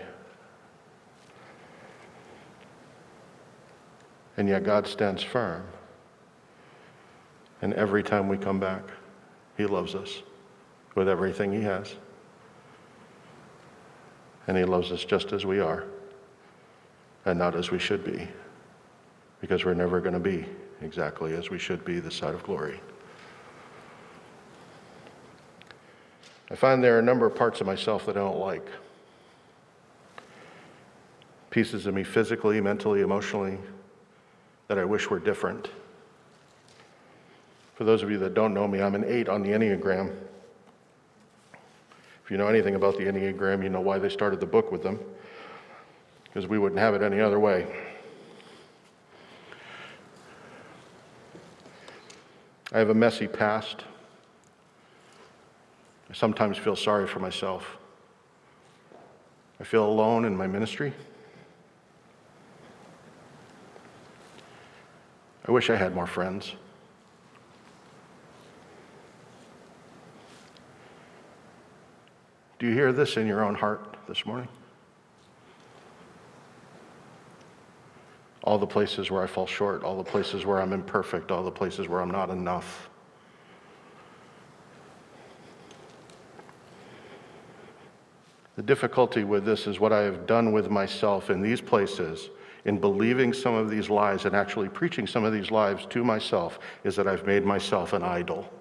And 4.38 4.48
yet 4.48 4.64
God 4.64 4.88
stands 4.88 5.24
firm. 5.24 5.64
And 7.62 7.74
every 7.74 8.02
time 8.02 8.28
we 8.28 8.38
come 8.38 8.60
back, 8.60 8.84
He 9.58 9.66
loves 9.66 9.94
us 9.94 10.24
with 10.96 11.08
everything 11.08 11.52
He 11.52 11.62
has. 11.62 11.96
And 14.48 14.58
He 14.58 14.64
loves 14.64 14.92
us 14.92 15.06
just 15.06 15.32
as 15.32 15.46
we 15.46 15.60
are, 15.60 15.84
and 17.26 17.38
not 17.38 17.56
as 17.56 17.70
we 17.70 17.78
should 17.78 18.04
be, 18.04 18.28
because 19.40 19.64
we're 19.64 19.76
never 19.76 20.00
going 20.00 20.14
to 20.14 20.20
be 20.20 20.46
exactly 20.82 21.34
as 21.34 21.50
we 21.50 21.60
should 21.60 21.86
be 21.86 22.00
this 22.00 22.16
side 22.16 22.34
of 22.34 22.42
glory. 22.44 22.80
I 26.50 26.56
find 26.56 26.84
there 26.84 26.96
are 26.96 27.00
a 27.00 27.04
number 27.04 27.26
of 27.26 27.36
parts 27.36 27.62
of 27.62 27.68
myself 27.68 28.08
that 28.08 28.18
I 28.18 28.20
don't 28.20 28.40
like. 28.40 28.68
Pieces 31.52 31.86
of 31.86 31.94
me 31.94 32.04
physically, 32.04 32.60
mentally, 32.62 33.02
emotionally, 33.02 33.60
that 34.70 34.80
I 34.80 34.86
wish 34.86 35.10
were 35.10 35.20
different. 35.20 35.70
For 37.76 37.84
those 37.84 38.04
of 38.04 38.10
you 38.10 38.18
that 38.20 38.34
don't 38.34 38.54
know 38.54 38.68
me, 38.68 38.82
I'm 38.82 38.96
an 38.96 39.04
eight 39.06 39.28
on 39.28 39.44
the 39.44 39.50
Enneagram. 39.50 40.16
If 42.24 42.32
you 42.32 42.38
know 42.38 42.48
anything 42.48 42.76
about 42.76 42.98
the 42.98 43.04
Enneagram, 43.04 43.62
you 43.64 43.70
know 43.70 43.82
why 43.82 44.00
they 44.00 44.08
started 44.08 44.40
the 44.40 44.46
book 44.46 44.72
with 44.72 44.82
them, 44.82 44.98
because 46.24 46.48
we 46.48 46.58
wouldn't 46.58 46.80
have 46.80 46.94
it 46.94 47.02
any 47.02 47.20
other 47.20 47.40
way. 47.40 47.68
I 52.72 52.80
have 52.80 52.90
a 52.90 52.94
messy 52.94 53.28
past. 53.28 53.84
I 56.10 56.14
sometimes 56.14 56.58
feel 56.58 56.78
sorry 56.78 57.08
for 57.08 57.20
myself. 57.20 57.78
I 59.60 59.66
feel 59.66 59.86
alone 59.86 60.24
in 60.24 60.38
my 60.38 60.48
ministry. 60.48 60.94
I 65.48 65.52
wish 65.52 65.70
I 65.70 65.76
had 65.76 65.96
more 65.96 66.08
friends. 66.08 66.56
Do 72.60 72.68
you 72.68 72.74
hear 72.74 72.94
this 72.94 73.18
in 73.18 73.26
your 73.26 73.44
own 73.44 73.56
heart 73.56 73.98
this 74.08 74.24
morning? 74.24 74.48
All 78.44 78.60
the 78.60 78.68
places 78.68 79.10
where 79.10 79.24
I 79.24 79.28
fall 79.28 79.48
short, 79.48 79.84
all 79.84 79.98
the 79.98 80.04
places 80.04 80.46
where 80.46 80.62
I'm 80.62 80.74
imperfect, 80.74 81.32
all 81.32 81.44
the 81.44 81.50
places 81.50 81.88
where 81.88 82.02
I'm 82.02 82.12
not 82.12 82.30
enough. 82.30 82.90
The 88.58 88.62
difficulty 88.62 89.24
with 89.24 89.44
this 89.44 89.66
is 89.66 89.80
what 89.80 89.92
I 89.92 90.02
have 90.02 90.28
done 90.28 90.52
with 90.52 90.70
myself 90.70 91.32
in 91.32 91.42
these 91.42 91.62
places, 91.62 92.30
in 92.66 92.80
believing 92.80 93.34
some 93.34 93.54
of 93.54 93.70
these 93.70 93.90
lies 93.90 94.26
and 94.26 94.36
actually 94.36 94.70
preaching 94.70 95.08
some 95.08 95.24
of 95.24 95.34
these 95.34 95.52
lies 95.52 95.86
to 95.88 96.04
myself, 96.04 96.60
is 96.84 96.96
that 96.96 97.08
I've 97.08 97.26
made 97.26 97.44
myself 97.44 97.94
an 97.94 98.04
idol. 98.04 98.52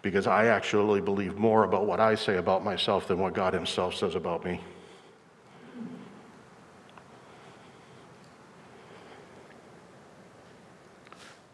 Because 0.00 0.26
I 0.26 0.46
actually 0.46 1.00
believe 1.00 1.36
more 1.36 1.64
about 1.64 1.86
what 1.86 2.00
I 2.00 2.14
say 2.14 2.36
about 2.36 2.64
myself 2.64 3.08
than 3.08 3.18
what 3.18 3.34
God 3.34 3.54
Himself 3.54 3.94
says 3.94 4.14
about 4.14 4.44
me. 4.44 4.60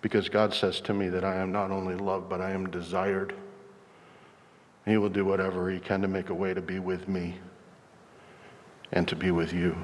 Because 0.00 0.28
God 0.28 0.54
says 0.54 0.80
to 0.82 0.94
me 0.94 1.08
that 1.08 1.24
I 1.24 1.36
am 1.36 1.52
not 1.52 1.70
only 1.70 1.94
loved, 1.94 2.28
but 2.28 2.40
I 2.40 2.52
am 2.52 2.70
desired. 2.70 3.34
He 4.86 4.96
will 4.96 5.08
do 5.08 5.24
whatever 5.24 5.70
He 5.70 5.80
can 5.80 6.00
to 6.02 6.08
make 6.08 6.30
a 6.30 6.34
way 6.34 6.54
to 6.54 6.62
be 6.62 6.78
with 6.78 7.08
me 7.08 7.36
and 8.92 9.06
to 9.08 9.16
be 9.16 9.30
with 9.30 9.52
you. 9.52 9.76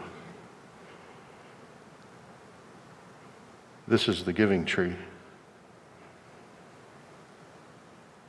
This 3.86 4.08
is 4.08 4.24
the 4.24 4.32
giving 4.32 4.64
tree. 4.64 4.96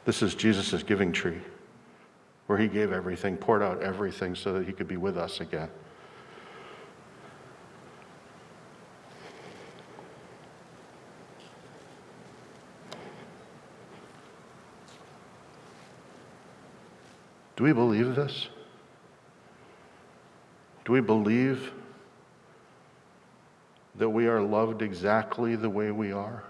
This 0.03 0.21
is 0.21 0.35
Jesus' 0.35 0.83
giving 0.83 1.11
tree, 1.11 1.41
where 2.47 2.57
He 2.57 2.67
gave 2.67 2.91
everything, 2.91 3.37
poured 3.37 3.63
out 3.63 3.81
everything 3.81 4.35
so 4.35 4.53
that 4.53 4.67
He 4.67 4.73
could 4.73 4.87
be 4.87 4.97
with 4.97 5.17
us 5.17 5.39
again. 5.39 5.69
Do 17.55 17.63
we 17.63 17.71
believe 17.71 18.15
this? 18.15 18.49
Do 20.83 20.91
we 20.91 20.99
believe 20.99 21.71
that 23.97 24.09
we 24.09 24.27
are 24.27 24.41
loved 24.41 24.81
exactly 24.81 25.55
the 25.55 25.69
way 25.69 25.91
we 25.91 26.11
are? 26.11 26.43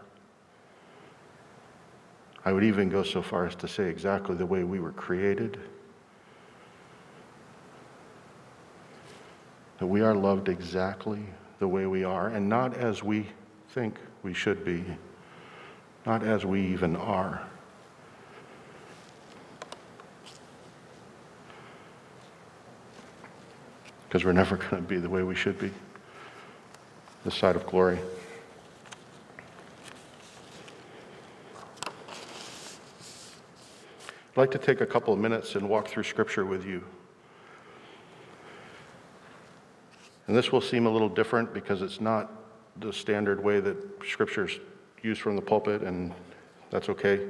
I 2.43 2.51
would 2.51 2.63
even 2.63 2.89
go 2.89 3.03
so 3.03 3.21
far 3.21 3.45
as 3.45 3.55
to 3.55 3.67
say 3.67 3.89
exactly 3.89 4.35
the 4.35 4.45
way 4.45 4.63
we 4.63 4.79
were 4.79 4.91
created. 4.91 5.59
That 9.79 9.87
we 9.87 10.01
are 10.01 10.13
loved 10.13 10.47
exactly 10.47 11.25
the 11.59 11.67
way 11.67 11.85
we 11.87 12.03
are, 12.03 12.27
and 12.27 12.47
not 12.47 12.75
as 12.75 13.03
we 13.03 13.27
think 13.69 13.97
we 14.23 14.33
should 14.33 14.63
be, 14.63 14.83
not 16.05 16.23
as 16.23 16.45
we 16.45 16.61
even 16.61 16.95
are. 16.95 17.41
Because 24.07 24.23
we're 24.23 24.33
never 24.33 24.55
going 24.55 24.81
to 24.81 24.87
be 24.87 24.97
the 24.97 25.09
way 25.09 25.23
we 25.23 25.35
should 25.35 25.59
be 25.59 25.71
this 27.25 27.33
side 27.33 27.55
of 27.55 27.65
glory. 27.65 27.97
I'd 34.29 34.37
like 34.37 34.51
to 34.51 34.59
take 34.59 34.79
a 34.79 34.85
couple 34.85 35.11
of 35.11 35.19
minutes 35.19 35.55
and 35.55 35.67
walk 35.67 35.87
through 35.87 36.03
Scripture 36.03 36.45
with 36.45 36.67
you. 36.67 36.83
And 40.27 40.37
this 40.37 40.51
will 40.51 40.61
seem 40.61 40.85
a 40.85 40.89
little 40.89 41.09
different 41.09 41.51
because 41.51 41.81
it's 41.81 41.99
not 41.99 42.31
the 42.79 42.93
standard 42.93 43.43
way 43.43 43.59
that 43.59 43.75
Scripture's 44.07 44.59
used 45.01 45.21
from 45.21 45.35
the 45.35 45.41
pulpit, 45.41 45.81
and 45.81 46.13
that's 46.69 46.89
okay. 46.89 47.25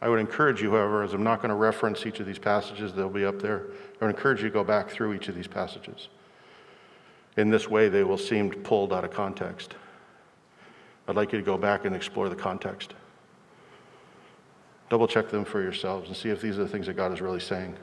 I 0.00 0.08
would 0.08 0.20
encourage 0.20 0.62
you, 0.62 0.70
however, 0.70 1.02
as 1.02 1.12
I'm 1.12 1.22
not 1.22 1.42
going 1.42 1.50
to 1.50 1.54
reference 1.54 2.06
each 2.06 2.18
of 2.18 2.24
these 2.24 2.38
passages, 2.38 2.94
they'll 2.94 3.10
be 3.10 3.26
up 3.26 3.42
there. 3.42 3.66
I 4.00 4.06
would 4.06 4.14
encourage 4.14 4.42
you 4.42 4.48
to 4.48 4.54
go 4.54 4.64
back 4.64 4.88
through 4.88 5.12
each 5.12 5.28
of 5.28 5.34
these 5.34 5.48
passages. 5.48 6.08
In 7.36 7.50
this 7.50 7.68
way, 7.68 7.88
they 7.88 8.04
will 8.04 8.18
seem 8.18 8.50
pulled 8.50 8.92
out 8.92 9.04
of 9.04 9.10
context. 9.10 9.74
I'd 11.08 11.16
like 11.16 11.32
you 11.32 11.38
to 11.38 11.44
go 11.44 11.58
back 11.58 11.84
and 11.84 11.94
explore 11.94 12.28
the 12.28 12.36
context. 12.36 12.94
Double 14.88 15.08
check 15.08 15.28
them 15.28 15.44
for 15.44 15.60
yourselves 15.60 16.08
and 16.08 16.16
see 16.16 16.28
if 16.28 16.40
these 16.40 16.58
are 16.58 16.62
the 16.62 16.68
things 16.68 16.86
that 16.86 16.94
God 16.94 17.12
is 17.12 17.20
really 17.20 17.40
saying. 17.40 17.76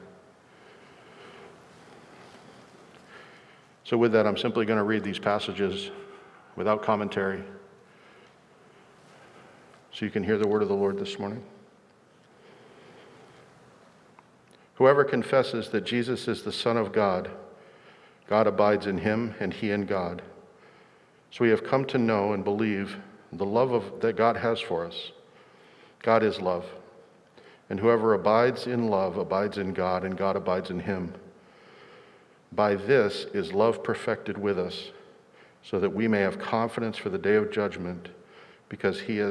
So, 3.84 3.98
with 3.98 4.12
that, 4.12 4.26
I'm 4.26 4.36
simply 4.36 4.64
going 4.64 4.78
to 4.78 4.84
read 4.84 5.04
these 5.04 5.18
passages 5.18 5.90
without 6.56 6.82
commentary 6.82 7.42
so 9.92 10.04
you 10.04 10.10
can 10.10 10.24
hear 10.24 10.38
the 10.38 10.48
word 10.48 10.62
of 10.62 10.68
the 10.68 10.74
Lord 10.74 10.98
this 10.98 11.18
morning. 11.18 11.44
Whoever 14.76 15.04
confesses 15.04 15.68
that 15.68 15.84
Jesus 15.84 16.28
is 16.28 16.42
the 16.42 16.52
Son 16.52 16.76
of 16.76 16.92
God, 16.92 17.30
God 18.32 18.46
abides 18.46 18.86
in 18.86 18.96
him 18.96 19.34
and 19.40 19.52
he 19.52 19.72
in 19.72 19.84
God. 19.84 20.22
So 21.30 21.44
we 21.44 21.50
have 21.50 21.64
come 21.64 21.84
to 21.84 21.98
know 21.98 22.32
and 22.32 22.42
believe 22.42 22.96
the 23.30 23.44
love 23.44 23.72
of, 23.72 24.00
that 24.00 24.16
God 24.16 24.38
has 24.38 24.58
for 24.58 24.86
us. 24.86 25.12
God 26.02 26.22
is 26.22 26.40
love. 26.40 26.64
And 27.68 27.78
whoever 27.78 28.14
abides 28.14 28.66
in 28.66 28.88
love 28.88 29.18
abides 29.18 29.58
in 29.58 29.74
God, 29.74 30.02
and 30.02 30.16
God 30.16 30.36
abides 30.36 30.70
in 30.70 30.80
him. 30.80 31.12
By 32.52 32.74
this 32.74 33.26
is 33.34 33.52
love 33.52 33.84
perfected 33.84 34.38
with 34.38 34.58
us, 34.58 34.92
so 35.62 35.78
that 35.78 35.90
we 35.90 36.08
may 36.08 36.20
have 36.20 36.38
confidence 36.38 36.96
for 36.96 37.10
the 37.10 37.18
day 37.18 37.34
of 37.34 37.52
judgment, 37.52 38.08
because, 38.70 38.98
he, 38.98 39.22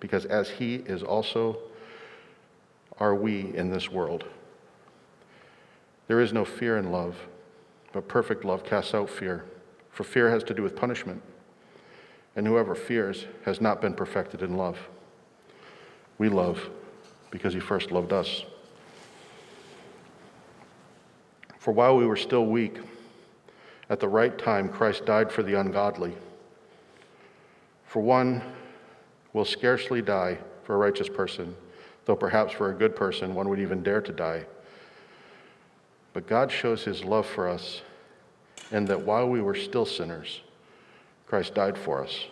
because 0.00 0.24
as 0.24 0.48
he 0.48 0.76
is 0.76 1.02
also 1.02 1.58
are 2.96 3.14
we 3.14 3.54
in 3.54 3.68
this 3.68 3.90
world. 3.90 4.24
There 6.08 6.22
is 6.22 6.32
no 6.32 6.46
fear 6.46 6.78
in 6.78 6.90
love, 6.90 7.16
but 7.96 8.08
perfect 8.08 8.44
love 8.44 8.62
casts 8.62 8.92
out 8.92 9.08
fear, 9.08 9.46
for 9.90 10.04
fear 10.04 10.28
has 10.28 10.44
to 10.44 10.52
do 10.52 10.62
with 10.62 10.76
punishment, 10.76 11.22
and 12.36 12.46
whoever 12.46 12.74
fears 12.74 13.24
has 13.46 13.58
not 13.58 13.80
been 13.80 13.94
perfected 13.94 14.42
in 14.42 14.54
love. 14.54 14.76
We 16.18 16.28
love 16.28 16.68
because 17.30 17.54
he 17.54 17.60
first 17.60 17.90
loved 17.90 18.12
us. 18.12 18.44
For 21.58 21.72
while 21.72 21.96
we 21.96 22.04
were 22.04 22.18
still 22.18 22.44
weak, 22.44 22.80
at 23.88 23.98
the 23.98 24.08
right 24.08 24.36
time, 24.36 24.68
Christ 24.68 25.06
died 25.06 25.32
for 25.32 25.42
the 25.42 25.58
ungodly. 25.58 26.14
For 27.86 28.02
one 28.02 28.42
will 29.32 29.46
scarcely 29.46 30.02
die 30.02 30.36
for 30.64 30.74
a 30.74 30.78
righteous 30.78 31.08
person, 31.08 31.56
though 32.04 32.14
perhaps 32.14 32.52
for 32.52 32.70
a 32.70 32.74
good 32.74 32.94
person 32.94 33.34
one 33.34 33.48
would 33.48 33.58
even 33.58 33.82
dare 33.82 34.02
to 34.02 34.12
die. 34.12 34.44
But 36.16 36.26
God 36.26 36.50
shows 36.50 36.82
his 36.82 37.04
love 37.04 37.26
for 37.26 37.46
us, 37.46 37.82
and 38.72 38.88
that 38.88 39.02
while 39.02 39.28
we 39.28 39.42
were 39.42 39.54
still 39.54 39.84
sinners, 39.84 40.40
Christ 41.26 41.54
died 41.54 41.76
for 41.76 42.02
us. 42.02 42.28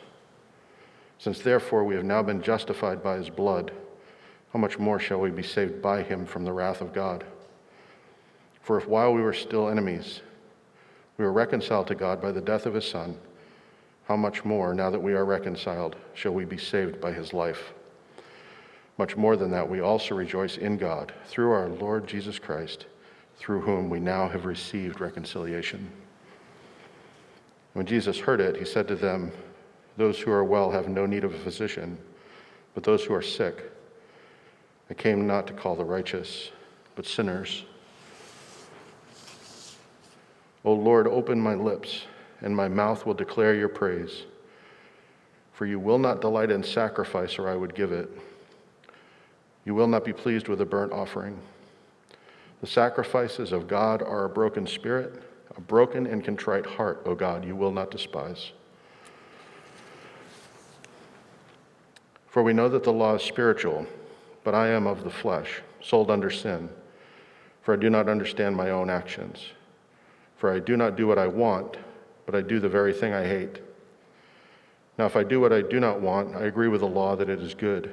Since 1.19 1.41
therefore 1.41 1.85
we 1.85 1.95
have 1.95 2.05
now 2.07 2.23
been 2.23 2.41
justified 2.41 3.03
by 3.03 3.19
his 3.19 3.29
blood, 3.29 3.73
how 4.55 4.59
much 4.59 4.79
more 4.79 4.99
shall 4.99 5.21
we 5.21 5.31
be 5.31 5.43
saved 5.43 5.83
by 5.83 6.03
him 6.03 6.25
from 6.25 6.45
the 6.45 6.53
wrath 6.55 6.81
of 6.81 6.95
God? 6.95 7.25
For 8.62 8.79
if 8.79 8.88
while 8.88 9.12
we 9.12 9.21
were 9.21 9.35
still 9.35 9.69
enemies, 9.69 10.23
we 11.19 11.26
were 11.26 11.33
reconciled 11.35 11.88
to 11.88 11.95
God 11.95 12.23
by 12.23 12.33
the 12.33 12.41
death 12.41 12.64
of 12.64 12.73
his 12.73 12.88
Son, 12.88 13.19
how 14.09 14.17
much 14.17 14.47
more, 14.47 14.73
now 14.73 14.88
that 14.88 15.03
we 15.03 15.12
are 15.12 15.26
reconciled, 15.26 15.95
shall 16.14 16.33
we 16.33 16.47
be 16.47 16.57
saved 16.57 17.03
by 17.03 17.12
his 17.12 17.35
life? 17.35 17.75
Much 18.97 19.14
more 19.14 19.37
than 19.37 19.50
that, 19.50 19.69
we 19.69 19.81
also 19.81 20.14
rejoice 20.14 20.57
in 20.57 20.79
God 20.79 21.12
through 21.26 21.53
our 21.53 21.69
Lord 21.69 22.07
Jesus 22.07 22.38
Christ, 22.38 22.87
through 23.37 23.61
whom 23.61 23.91
we 23.91 24.00
now 24.00 24.29
have 24.29 24.45
received 24.45 25.00
reconciliation. 25.00 25.91
When 27.73 27.87
Jesus 27.87 28.19
heard 28.19 28.41
it, 28.41 28.57
he 28.57 28.64
said 28.64 28.87
to 28.88 28.97
them, 28.97 29.33
Those 29.97 30.19
who 30.19 30.31
are 30.31 30.45
well 30.45 30.71
have 30.71 30.88
no 30.88 31.07
need 31.07 31.25
of 31.25 31.35
a 31.35 31.38
physician, 31.38 31.99
but 32.75 32.85
those 32.85 33.05
who 33.05 33.14
are 33.14 33.23
sick. 33.23 33.71
I 34.91 34.95
came 34.95 35.26
not 35.26 35.47
to 35.49 35.53
call 35.53 35.75
the 35.75 35.85
righteous, 35.85 36.50
but 36.95 37.07
sinners. 37.07 37.64
O 40.64 40.73
Lord, 40.73 41.07
open 41.07 41.40
my 41.40 41.55
lips, 41.55 42.05
and 42.40 42.55
my 42.55 42.68
mouth 42.68 43.05
will 43.05 43.14
declare 43.14 43.55
your 43.55 43.68
praise. 43.68 44.25
For 45.53 45.66
you 45.66 45.79
will 45.79 45.99
not 45.99 46.20
delight 46.20 46.51
in 46.51 46.62
sacrifice, 46.62 47.38
or 47.38 47.49
I 47.49 47.57
would 47.57 47.75
give 47.75 47.92
it. 47.92 48.11
You 49.64 49.75
will 49.75 49.87
not 49.87 50.05
be 50.05 50.12
pleased 50.12 50.49
with 50.49 50.61
a 50.61 50.64
burnt 50.64 50.92
offering. 50.92 51.38
The 52.64 52.70
sacrifices 52.70 53.53
of 53.53 53.68
God 53.68 54.00
are 54.00 54.24
a 54.24 54.29
broken 54.31 54.66
spirit, 54.66 55.22
a 55.55 55.61
broken 55.61 56.07
and 56.07 56.24
contrite 56.24 56.64
heart, 56.64 57.03
O 57.05 57.14
God, 57.14 57.44
you 57.44 57.55
will 57.55 57.70
not 57.70 57.90
despise. 57.90 58.53
For 62.27 62.42
we 62.42 62.55
know 62.55 62.70
that 62.70 62.83
the 62.83 62.90
law 62.90 63.16
is 63.16 63.22
spiritual 63.22 63.87
but 64.44 64.55
I 64.55 64.68
am 64.68 64.87
of 64.87 65.05
the 65.05 65.11
flesh, 65.11 65.61
sold 65.83 66.11
under 66.11 66.31
sin. 66.31 66.70
For 67.61 67.74
I 67.74 67.77
do 67.77 67.90
not 67.90 68.09
understand 68.09 68.57
my 68.57 68.70
own 68.70 68.88
actions. 68.88 69.44
For 70.38 70.50
I 70.50 70.59
do 70.59 70.74
not 70.74 70.96
do 70.96 71.07
what 71.07 71.18
I 71.18 71.27
want, 71.27 71.77
but 72.24 72.35
I 72.35 72.40
do 72.40 72.61
the 72.61 72.68
very 72.70 72.94
thing 72.94 73.12
I 73.12 73.27
hate. 73.27 73.61
Now, 74.96 75.05
if 75.05 75.16
I 75.16 75.22
do 75.22 75.38
what 75.38 75.53
I 75.53 75.61
do 75.61 75.81
not 75.81 76.00
want, 76.00 76.35
I 76.35 76.44
agree 76.44 76.68
with 76.68 76.81
the 76.81 76.87
law 76.87 77.14
that 77.14 77.29
it 77.29 77.40
is 77.40 77.53
good. 77.53 77.92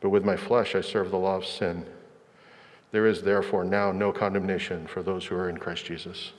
but 0.00 0.10
with 0.10 0.24
my 0.24 0.36
flesh 0.36 0.74
I 0.74 0.80
serve 0.80 1.10
the 1.10 1.18
law 1.18 1.36
of 1.36 1.46
sin. 1.46 1.86
There 2.92 3.06
is 3.06 3.22
therefore 3.22 3.64
now 3.64 3.92
no 3.92 4.12
condemnation 4.12 4.86
for 4.86 5.02
those 5.02 5.24
who 5.26 5.36
are 5.36 5.48
in 5.48 5.58
Christ 5.58 5.84
Jesus. 5.84 6.32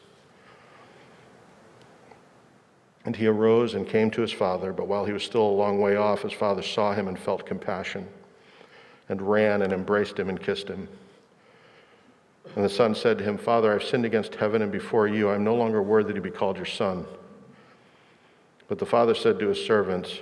And 3.05 3.15
he 3.15 3.25
arose 3.25 3.73
and 3.73 3.87
came 3.87 4.11
to 4.11 4.21
his 4.21 4.31
father, 4.31 4.73
but 4.73 4.87
while 4.87 5.05
he 5.05 5.13
was 5.13 5.23
still 5.23 5.41
a 5.41 5.59
long 5.59 5.79
way 5.79 5.95
off, 5.95 6.21
his 6.21 6.33
father 6.33 6.61
saw 6.61 6.93
him 6.93 7.07
and 7.07 7.17
felt 7.17 7.45
compassion 7.45 8.07
and 9.09 9.21
ran 9.21 9.61
and 9.61 9.73
embraced 9.73 10.17
him 10.17 10.29
and 10.29 10.41
kissed 10.41 10.67
him. 10.67 10.87
And 12.55 12.65
the 12.65 12.69
son 12.69 12.95
said 12.95 13.17
to 13.17 13.23
him, 13.23 13.37
Father, 13.37 13.73
I've 13.73 13.83
sinned 13.83 14.05
against 14.05 14.35
heaven 14.35 14.61
and 14.61 14.71
before 14.71 15.07
you. 15.07 15.29
I'm 15.29 15.43
no 15.43 15.55
longer 15.55 15.81
worthy 15.81 16.13
to 16.13 16.21
be 16.21 16.31
called 16.31 16.57
your 16.57 16.65
son. 16.65 17.05
But 18.67 18.79
the 18.79 18.85
father 18.85 19.15
said 19.15 19.39
to 19.39 19.47
his 19.47 19.63
servants, 19.63 20.19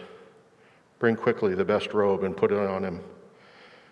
Bring 0.99 1.15
quickly 1.15 1.55
the 1.55 1.65
best 1.65 1.93
robe 1.93 2.23
and 2.23 2.35
put 2.35 2.51
it 2.51 2.57
on 2.57 2.83
him, 2.83 3.01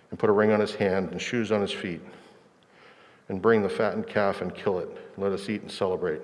and 0.09 0.19
put 0.19 0.29
a 0.29 0.33
ring 0.33 0.51
on 0.51 0.59
his 0.59 0.75
hand 0.75 1.09
and 1.11 1.21
shoes 1.21 1.51
on 1.51 1.61
his 1.61 1.71
feet. 1.71 2.01
And 3.29 3.41
bring 3.41 3.61
the 3.61 3.69
fattened 3.69 4.07
calf 4.07 4.41
and 4.41 4.55
kill 4.55 4.79
it. 4.79 4.89
Let 5.17 5.33
us 5.33 5.49
eat 5.49 5.61
and 5.61 5.71
celebrate. 5.71 6.21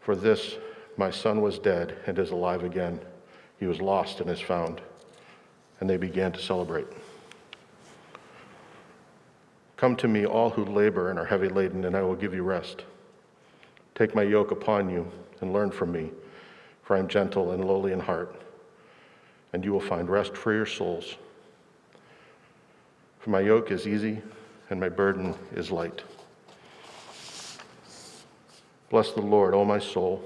For 0.00 0.14
this 0.14 0.56
my 0.96 1.10
son 1.10 1.40
was 1.40 1.58
dead 1.58 1.96
and 2.06 2.18
is 2.18 2.30
alive 2.30 2.64
again. 2.64 3.00
He 3.58 3.66
was 3.66 3.80
lost 3.80 4.20
and 4.20 4.30
is 4.30 4.40
found. 4.40 4.80
And 5.80 5.88
they 5.88 5.96
began 5.96 6.32
to 6.32 6.40
celebrate. 6.40 6.86
Come 9.76 9.96
to 9.96 10.06
me, 10.06 10.24
all 10.24 10.50
who 10.50 10.64
labor 10.64 11.10
and 11.10 11.18
are 11.18 11.24
heavy 11.24 11.48
laden, 11.48 11.84
and 11.84 11.96
I 11.96 12.02
will 12.02 12.14
give 12.14 12.32
you 12.32 12.44
rest. 12.44 12.84
Take 13.96 14.14
my 14.14 14.22
yoke 14.22 14.52
upon 14.52 14.88
you 14.88 15.10
and 15.40 15.52
learn 15.52 15.72
from 15.72 15.90
me, 15.90 16.12
for 16.82 16.94
I 16.94 17.00
am 17.00 17.08
gentle 17.08 17.50
and 17.50 17.64
lowly 17.64 17.92
in 17.92 17.98
heart, 17.98 18.40
and 19.52 19.64
you 19.64 19.72
will 19.72 19.80
find 19.80 20.08
rest 20.08 20.36
for 20.36 20.52
your 20.52 20.66
souls. 20.66 21.16
For 23.22 23.30
my 23.30 23.40
yoke 23.40 23.70
is 23.70 23.86
easy 23.86 24.20
and 24.70 24.78
my 24.78 24.88
burden 24.88 25.34
is 25.54 25.70
light. 25.70 26.02
Bless 28.90 29.12
the 29.12 29.22
Lord, 29.22 29.54
O 29.54 29.64
my 29.64 29.78
soul, 29.78 30.22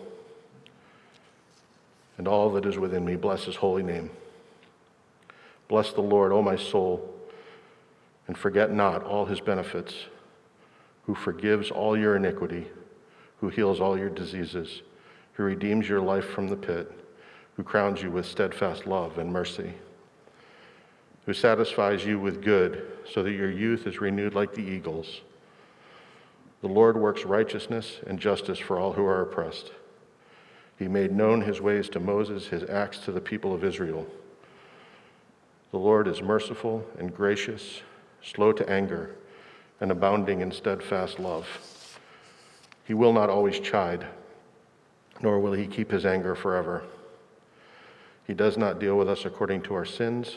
and 2.19 2.27
all 2.27 2.51
that 2.53 2.67
is 2.67 2.79
within 2.79 3.05
me. 3.05 3.15
Bless 3.17 3.45
his 3.45 3.57
holy 3.57 3.85
name. 3.85 4.11
Bless 5.69 5.93
the 5.93 6.01
Lord, 6.01 6.33
O 6.33 6.43
my 6.43 6.57
soul 6.57 7.13
and 8.27 8.37
forget 8.37 8.73
not 8.73 9.05
all 9.05 9.27
his 9.27 9.41
benefits, 9.41 10.07
who 11.05 11.15
forgives 11.15 11.71
all 11.71 11.97
your 11.97 12.17
iniquity, 12.17 12.67
who 13.41 13.49
heals 13.49 13.81
all 13.81 13.99
your 13.99 14.11
diseases, 14.11 14.83
who 15.35 15.45
redeems 15.45 15.89
your 15.89 16.01
life 16.01 16.25
from 16.25 16.49
the 16.49 16.57
pit, 16.57 16.91
who 17.57 17.63
crowns 17.63 18.03
you 18.03 18.11
with 18.11 18.27
steadfast 18.27 18.87
love 18.87 19.19
and 19.19 19.33
mercy, 19.33 19.75
who 21.27 21.35
satisfies 21.35 22.05
you 22.05 22.19
with 22.19 22.43
good, 22.43 22.87
so 23.13 23.23
that 23.23 23.33
your 23.33 23.51
youth 23.51 23.87
is 23.87 24.01
renewed 24.01 24.35
like 24.35 24.55
the 24.55 24.63
eagles. 24.63 25.23
The 26.63 26.69
Lord 26.69 26.97
works 26.97 27.25
righteousness 27.25 27.99
and 28.07 28.19
justice 28.19 28.59
for 28.59 28.79
all 28.79 28.93
who 28.93 29.05
are 29.05 29.23
oppressed. 29.23 29.73
He 30.79 30.89
made 30.89 31.13
known 31.13 31.41
his 31.41 31.61
ways 31.61 31.89
to 31.91 32.01
Moses, 32.01 32.47
his 32.47 32.63
acts 32.71 32.99
to 33.01 33.13
the 33.13 33.21
people 33.21 33.53
of 33.53 33.65
Israel. 33.65 34.07
The 35.73 35.79
Lord 35.79 36.07
is 36.07 36.23
merciful 36.23 36.87
and 36.99 37.15
gracious, 37.15 37.83
slow 38.23 38.53
to 38.53 38.69
anger, 38.71 39.17
and 39.81 39.91
abounding 39.91 40.41
in 40.41 40.53
steadfast 40.53 41.19
love. 41.19 41.47
He 42.85 42.95
will 42.95 43.13
not 43.13 43.31
always 43.31 43.59
chide, 43.59 44.07
nor 45.21 45.41
will 45.41 45.53
he 45.53 45.67
keep 45.67 45.91
his 45.91 46.07
anger 46.07 46.37
forever. 46.37 46.85
He 48.27 48.35
does 48.35 48.57
not 48.57 48.79
deal 48.79 48.97
with 48.97 49.09
us 49.09 49.25
according 49.25 49.63
to 49.63 49.75
our 49.75 49.85
sins, 49.85 50.37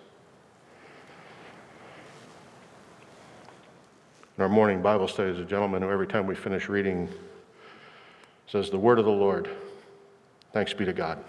In 4.41 4.43
our 4.43 4.49
morning 4.49 4.81
Bible 4.81 5.07
study, 5.07 5.29
there's 5.29 5.45
a 5.45 5.47
gentleman 5.47 5.83
who, 5.83 5.91
every 5.91 6.07
time 6.07 6.25
we 6.25 6.33
finish 6.33 6.67
reading, 6.67 7.07
says, 8.47 8.71
The 8.71 8.79
word 8.79 8.97
of 8.97 9.05
the 9.05 9.11
Lord. 9.11 9.47
Thanks 10.51 10.73
be 10.73 10.83
to 10.83 10.93
God. 10.93 11.23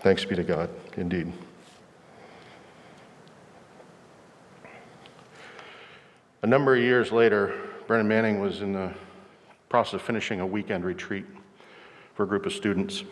Thanks 0.00 0.22
be 0.26 0.36
to 0.36 0.44
God, 0.44 0.68
indeed. 0.98 1.32
A 6.42 6.46
number 6.46 6.76
of 6.76 6.82
years 6.82 7.10
later, 7.10 7.58
Brennan 7.86 8.08
Manning 8.08 8.38
was 8.38 8.60
in 8.60 8.74
the 8.74 8.92
process 9.70 9.94
of 9.94 10.02
finishing 10.02 10.40
a 10.40 10.46
weekend 10.46 10.84
retreat 10.84 11.24
for 12.16 12.24
a 12.24 12.26
group 12.26 12.44
of 12.44 12.52
students. 12.52 13.02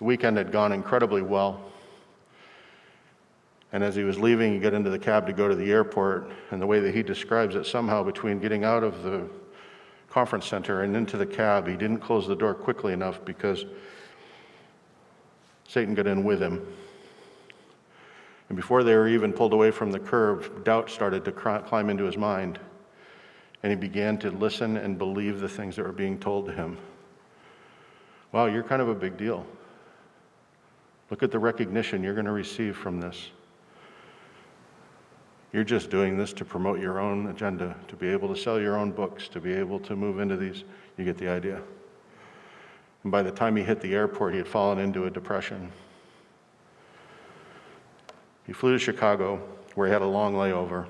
The 0.00 0.04
weekend 0.04 0.36
had 0.36 0.52
gone 0.52 0.72
incredibly 0.72 1.22
well. 1.22 1.65
And 3.76 3.84
as 3.84 3.94
he 3.94 4.04
was 4.04 4.18
leaving, 4.18 4.54
he 4.54 4.58
got 4.58 4.72
into 4.72 4.88
the 4.88 4.98
cab 4.98 5.26
to 5.26 5.34
go 5.34 5.48
to 5.48 5.54
the 5.54 5.70
airport. 5.70 6.30
And 6.50 6.62
the 6.62 6.66
way 6.66 6.80
that 6.80 6.94
he 6.94 7.02
describes 7.02 7.56
it, 7.56 7.66
somehow 7.66 8.02
between 8.02 8.38
getting 8.38 8.64
out 8.64 8.82
of 8.82 9.02
the 9.02 9.28
conference 10.08 10.46
center 10.46 10.82
and 10.82 10.96
into 10.96 11.18
the 11.18 11.26
cab, 11.26 11.68
he 11.68 11.76
didn't 11.76 11.98
close 11.98 12.26
the 12.26 12.34
door 12.34 12.54
quickly 12.54 12.94
enough 12.94 13.22
because 13.26 13.66
Satan 15.68 15.94
got 15.94 16.06
in 16.06 16.24
with 16.24 16.40
him. 16.40 16.66
And 18.48 18.56
before 18.56 18.82
they 18.82 18.94
were 18.94 19.08
even 19.08 19.30
pulled 19.34 19.52
away 19.52 19.70
from 19.70 19.90
the 19.90 20.00
curb, 20.00 20.64
doubt 20.64 20.88
started 20.88 21.22
to 21.26 21.32
climb 21.32 21.90
into 21.90 22.04
his 22.04 22.16
mind. 22.16 22.58
And 23.62 23.70
he 23.70 23.76
began 23.76 24.16
to 24.20 24.30
listen 24.30 24.78
and 24.78 24.96
believe 24.96 25.38
the 25.38 25.50
things 25.50 25.76
that 25.76 25.84
were 25.84 25.92
being 25.92 26.18
told 26.18 26.46
to 26.46 26.52
him. 26.52 26.78
Wow, 28.32 28.46
you're 28.46 28.62
kind 28.62 28.80
of 28.80 28.88
a 28.88 28.94
big 28.94 29.18
deal. 29.18 29.44
Look 31.10 31.22
at 31.22 31.30
the 31.30 31.38
recognition 31.38 32.02
you're 32.02 32.14
going 32.14 32.24
to 32.24 32.32
receive 32.32 32.74
from 32.74 33.02
this. 33.02 33.32
You're 35.52 35.64
just 35.64 35.90
doing 35.90 36.16
this 36.16 36.32
to 36.34 36.44
promote 36.44 36.80
your 36.80 36.98
own 36.98 37.28
agenda, 37.28 37.76
to 37.88 37.96
be 37.96 38.08
able 38.08 38.28
to 38.34 38.40
sell 38.40 38.60
your 38.60 38.76
own 38.76 38.90
books, 38.90 39.28
to 39.28 39.40
be 39.40 39.52
able 39.52 39.78
to 39.80 39.96
move 39.96 40.20
into 40.20 40.36
these. 40.36 40.64
You 40.98 41.04
get 41.04 41.18
the 41.18 41.28
idea. 41.28 41.62
And 43.02 43.12
by 43.12 43.22
the 43.22 43.30
time 43.30 43.56
he 43.56 43.62
hit 43.62 43.80
the 43.80 43.94
airport, 43.94 44.32
he 44.32 44.38
had 44.38 44.48
fallen 44.48 44.78
into 44.78 45.04
a 45.04 45.10
depression. 45.10 45.70
He 48.46 48.52
flew 48.52 48.72
to 48.72 48.78
Chicago, 48.78 49.40
where 49.74 49.86
he 49.86 49.92
had 49.92 50.02
a 50.02 50.06
long 50.06 50.34
layover. 50.34 50.86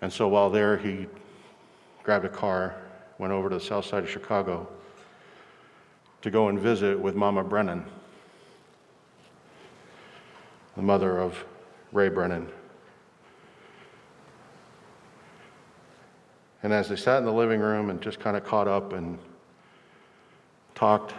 And 0.00 0.12
so 0.12 0.28
while 0.28 0.50
there, 0.50 0.76
he 0.76 1.06
grabbed 2.02 2.24
a 2.24 2.30
car, 2.30 2.76
went 3.18 3.32
over 3.32 3.50
to 3.50 3.56
the 3.56 3.60
south 3.60 3.84
side 3.84 4.02
of 4.02 4.10
Chicago 4.10 4.66
to 6.22 6.30
go 6.30 6.48
and 6.48 6.58
visit 6.58 6.98
with 6.98 7.14
Mama 7.14 7.44
Brennan, 7.44 7.84
the 10.76 10.82
mother 10.82 11.18
of 11.18 11.44
Ray 11.92 12.08
Brennan. 12.08 12.48
And 16.62 16.72
as 16.72 16.88
they 16.88 16.96
sat 16.96 17.18
in 17.18 17.24
the 17.24 17.32
living 17.32 17.60
room 17.60 17.90
and 17.90 18.00
just 18.00 18.20
kind 18.20 18.36
of 18.36 18.44
caught 18.44 18.68
up 18.68 18.92
and 18.92 19.18
talked, 20.74 21.14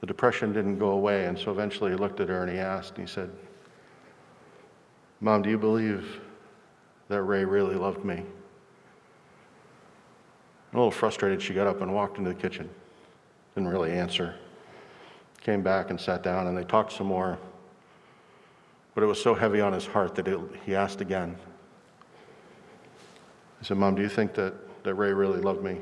the 0.00 0.06
depression 0.06 0.52
didn't 0.52 0.78
go 0.78 0.90
away. 0.90 1.26
And 1.26 1.38
so 1.38 1.50
eventually 1.50 1.90
he 1.90 1.96
looked 1.96 2.20
at 2.20 2.28
her 2.28 2.42
and 2.42 2.50
he 2.50 2.58
asked, 2.58 2.96
and 2.96 3.06
he 3.06 3.12
said, 3.12 3.30
Mom, 5.20 5.42
do 5.42 5.50
you 5.50 5.58
believe 5.58 6.20
that 7.08 7.22
Ray 7.22 7.44
really 7.44 7.74
loved 7.74 8.04
me? 8.04 8.22
A 10.72 10.76
little 10.76 10.90
frustrated, 10.90 11.42
she 11.42 11.52
got 11.52 11.66
up 11.66 11.82
and 11.82 11.92
walked 11.92 12.16
into 12.16 12.30
the 12.30 12.40
kitchen. 12.40 12.70
Didn't 13.54 13.68
really 13.68 13.90
answer. 13.90 14.36
Came 15.42 15.62
back 15.62 15.90
and 15.90 16.00
sat 16.00 16.22
down, 16.22 16.46
and 16.46 16.56
they 16.56 16.64
talked 16.64 16.92
some 16.92 17.08
more. 17.08 17.38
But 18.94 19.04
it 19.04 19.06
was 19.06 19.22
so 19.22 19.34
heavy 19.34 19.60
on 19.60 19.72
his 19.72 19.86
heart 19.86 20.14
that 20.16 20.26
it, 20.26 20.38
he 20.64 20.74
asked 20.74 21.00
again. 21.00 21.36
He 23.58 23.66
said, 23.66 23.76
Mom, 23.76 23.94
do 23.94 24.02
you 24.02 24.08
think 24.08 24.34
that, 24.34 24.54
that 24.84 24.94
Ray 24.94 25.12
really 25.12 25.40
loved 25.40 25.62
me? 25.62 25.80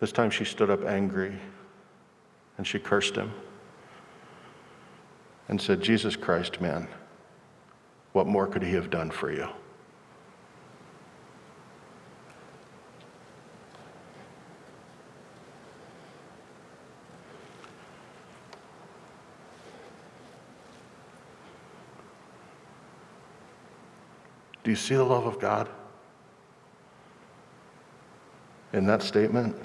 This 0.00 0.12
time 0.12 0.30
she 0.30 0.44
stood 0.44 0.70
up 0.70 0.84
angry 0.84 1.38
and 2.56 2.66
she 2.66 2.78
cursed 2.78 3.14
him 3.14 3.32
and 5.48 5.60
said, 5.60 5.80
Jesus 5.80 6.16
Christ, 6.16 6.60
man, 6.60 6.88
what 8.12 8.26
more 8.26 8.46
could 8.46 8.62
he 8.62 8.72
have 8.72 8.90
done 8.90 9.10
for 9.10 9.30
you? 9.30 9.48
Do 24.64 24.70
you 24.70 24.76
see 24.76 24.94
the 24.94 25.04
love 25.04 25.26
of 25.26 25.40
God 25.40 25.68
in 28.72 28.86
that 28.86 29.02
statement? 29.02 29.56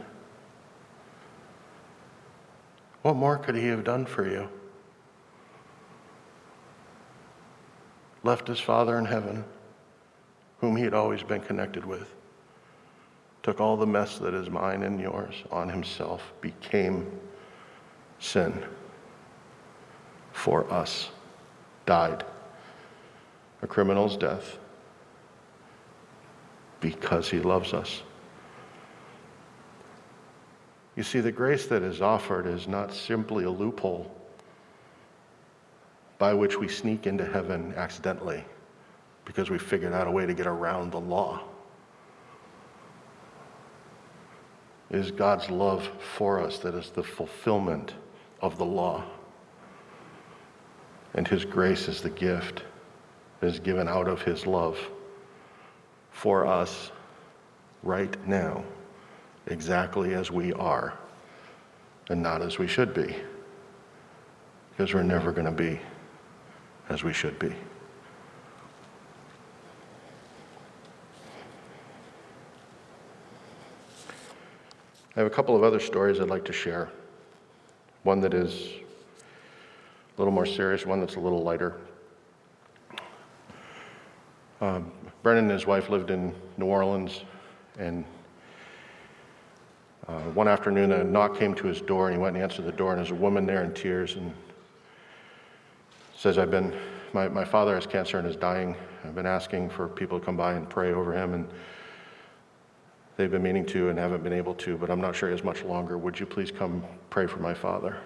What 3.04 3.16
more 3.16 3.38
could 3.38 3.56
he 3.56 3.68
have 3.68 3.84
done 3.84 4.06
for 4.06 4.28
you? 4.28 4.50
Left 8.24 8.48
his 8.48 8.60
Father 8.60 8.98
in 8.98 9.06
heaven, 9.06 9.46
whom 10.60 10.76
he 10.76 10.84
had 10.84 10.94
always 10.94 11.22
been 11.24 11.42
connected 11.42 11.86
with, 11.86 12.14
took 13.44 13.62
all 13.62 13.78
the 13.78 13.86
mess 13.86 14.18
that 14.18 14.34
is 14.34 14.50
mine 14.50 14.84
and 14.84 15.00
yours 15.00 15.36
on 15.52 15.70
himself, 15.70 16.34
became 16.42 17.10
sin 18.20 18.66
for 20.34 20.70
us, 20.74 21.12
died 21.86 22.26
a 23.62 23.68
criminal's 23.68 24.18
death 24.18 24.58
because 26.92 27.30
he 27.30 27.40
loves 27.40 27.74
us. 27.74 28.02
You 30.96 31.04
see, 31.04 31.20
the 31.20 31.34
grace 31.34 31.66
that 31.66 31.84
is 31.84 32.02
offered 32.02 32.48
is 32.48 32.66
not 32.66 32.94
simply 32.94 33.44
a 33.44 33.50
loophole 33.50 34.10
by 36.18 36.34
which 36.34 36.58
we 36.58 36.70
sneak 36.70 37.06
into 37.06 37.26
heaven 37.26 37.74
accidentally 37.76 38.44
because 39.26 39.50
we 39.50 39.58
figured 39.58 39.92
out 39.92 40.08
a 40.08 40.12
way 40.12 40.26
to 40.26 40.34
get 40.34 40.48
around 40.48 40.94
the 40.94 41.00
law. 41.00 41.44
It 44.90 45.00
is 45.00 45.12
God's 45.12 45.50
love 45.50 45.90
for 46.16 46.40
us 46.40 46.60
that 46.60 46.74
is 46.74 46.90
the 46.92 47.04
fulfillment 47.04 47.96
of 48.42 48.58
the 48.58 48.66
law. 48.66 49.04
And 51.16 51.28
His 51.28 51.44
grace 51.44 51.90
is 51.90 52.02
the 52.02 52.10
gift 52.10 52.64
that 53.42 53.48
is 53.48 53.60
given 53.60 53.90
out 53.90 54.08
of 54.08 54.22
His 54.22 54.48
love 54.48 54.80
for 56.18 56.48
us 56.48 56.92
right 57.84 58.28
now, 58.28 58.64
exactly 59.46 60.16
as 60.16 60.32
we 60.32 60.52
are, 60.54 60.98
and 62.10 62.24
not 62.24 62.42
as 62.42 62.58
we 62.58 62.66
should 62.66 62.92
be, 62.92 63.16
because 64.72 64.96
we're 64.96 65.04
never 65.04 65.32
going 65.32 65.46
to 65.46 65.52
be 65.52 65.80
as 66.90 67.04
we 67.04 67.14
should 67.14 67.38
be. 67.38 67.54
I 75.16 75.20
have 75.20 75.28
a 75.28 75.30
couple 75.30 75.56
of 75.56 75.62
other 75.62 75.80
stories 75.80 76.20
I'd 76.20 76.30
like 76.30 76.46
to 76.46 76.54
share. 76.54 76.90
One 78.02 78.22
that 78.22 78.34
is 78.34 78.70
a 80.16 80.20
little 80.20 80.34
more 80.34 80.48
serious, 80.48 80.84
one 80.84 81.00
that's 81.00 81.16
a 81.16 81.20
little 81.20 81.44
lighter. 81.44 81.76
Um, 84.60 84.92
Brennan 85.24 85.46
and 85.46 85.52
his 85.52 85.68
wife 85.68 85.90
lived 85.90 86.10
in 86.10 86.34
New 86.58 86.66
Orleans, 86.66 87.22
and 87.78 88.04
uh, 90.08 90.22
one 90.34 90.48
afternoon 90.48 90.92
a 90.92 91.04
knock 91.04 91.38
came 91.38 91.54
to 91.56 91.68
his 91.68 91.82
door, 91.82 92.08
and 92.08 92.16
he 92.16 92.22
went 92.22 92.36
and 92.36 92.44
answered 92.44 92.66
the 92.66 92.72
door, 92.72 92.92
and 92.92 93.00
there's 93.00 93.12
a 93.12 93.16
woman 93.16 93.46
there 93.46 93.64
in 93.64 93.74
tears, 93.74 94.16
and 94.16 94.34
says, 96.16 96.38
I've 96.38 96.52
been, 96.52 96.76
my, 97.14 97.28
my 97.28 97.46
father 97.46 97.76
has 97.76 97.86
cancer 97.86 98.18
and 98.18 98.28
is 98.28 98.36
dying. 98.36 98.76
I've 99.04 99.16
been 99.16 99.28
asking 99.28 99.70
for 99.70 99.88
people 99.88 100.20
to 100.20 100.26
come 100.26 100.38
by 100.38 100.54
and 100.54 100.68
pray 100.70 100.94
over 100.94 101.14
him, 101.14 101.34
and 101.34 101.48
They've 103.18 103.32
been 103.32 103.42
meaning 103.42 103.66
to 103.68 103.90
and 103.90 103.98
haven't 103.98 104.24
been 104.24 104.32
able 104.32 104.54
to, 104.56 104.78
but 104.78 104.92
I'm 104.92 105.02
not 105.02 105.16
sure 105.16 105.30
he 105.30 105.34
has 105.34 105.44
much 105.44 105.64
longer. 105.64 105.98
Would 105.98 106.20
you 106.20 106.28
please 106.28 106.52
come 106.52 106.84
pray 107.10 107.26
for 107.26 107.40
my 107.40 107.54
father? 107.54 107.98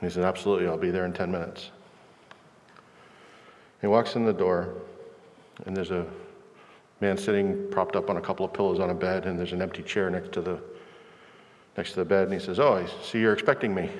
he 0.00 0.10
said, 0.10 0.24
Absolutely, 0.24 0.66
I'll 0.66 0.76
be 0.76 0.90
there 0.90 1.06
in 1.06 1.12
10 1.12 1.30
minutes. 1.30 1.70
He 3.80 3.86
walks 3.86 4.16
in 4.16 4.24
the 4.24 4.32
door, 4.32 4.74
and 5.66 5.76
there's 5.76 5.90
a 5.90 6.06
man 7.00 7.16
sitting 7.18 7.68
propped 7.70 7.96
up 7.96 8.08
on 8.08 8.16
a 8.16 8.20
couple 8.20 8.44
of 8.44 8.52
pillows 8.52 8.80
on 8.80 8.90
a 8.90 8.94
bed, 8.94 9.26
and 9.26 9.38
there's 9.38 9.52
an 9.52 9.62
empty 9.62 9.82
chair 9.82 10.10
next 10.10 10.32
to 10.32 10.40
the 10.40 10.58
next 11.76 11.90
to 11.92 11.96
the 11.96 12.04
bed, 12.04 12.24
and 12.24 12.32
he 12.32 12.40
says, 12.40 12.58
Oh, 12.58 12.74
I 12.74 12.86
see 13.02 13.20
you're 13.20 13.32
expecting 13.32 13.74
me. 13.74 13.90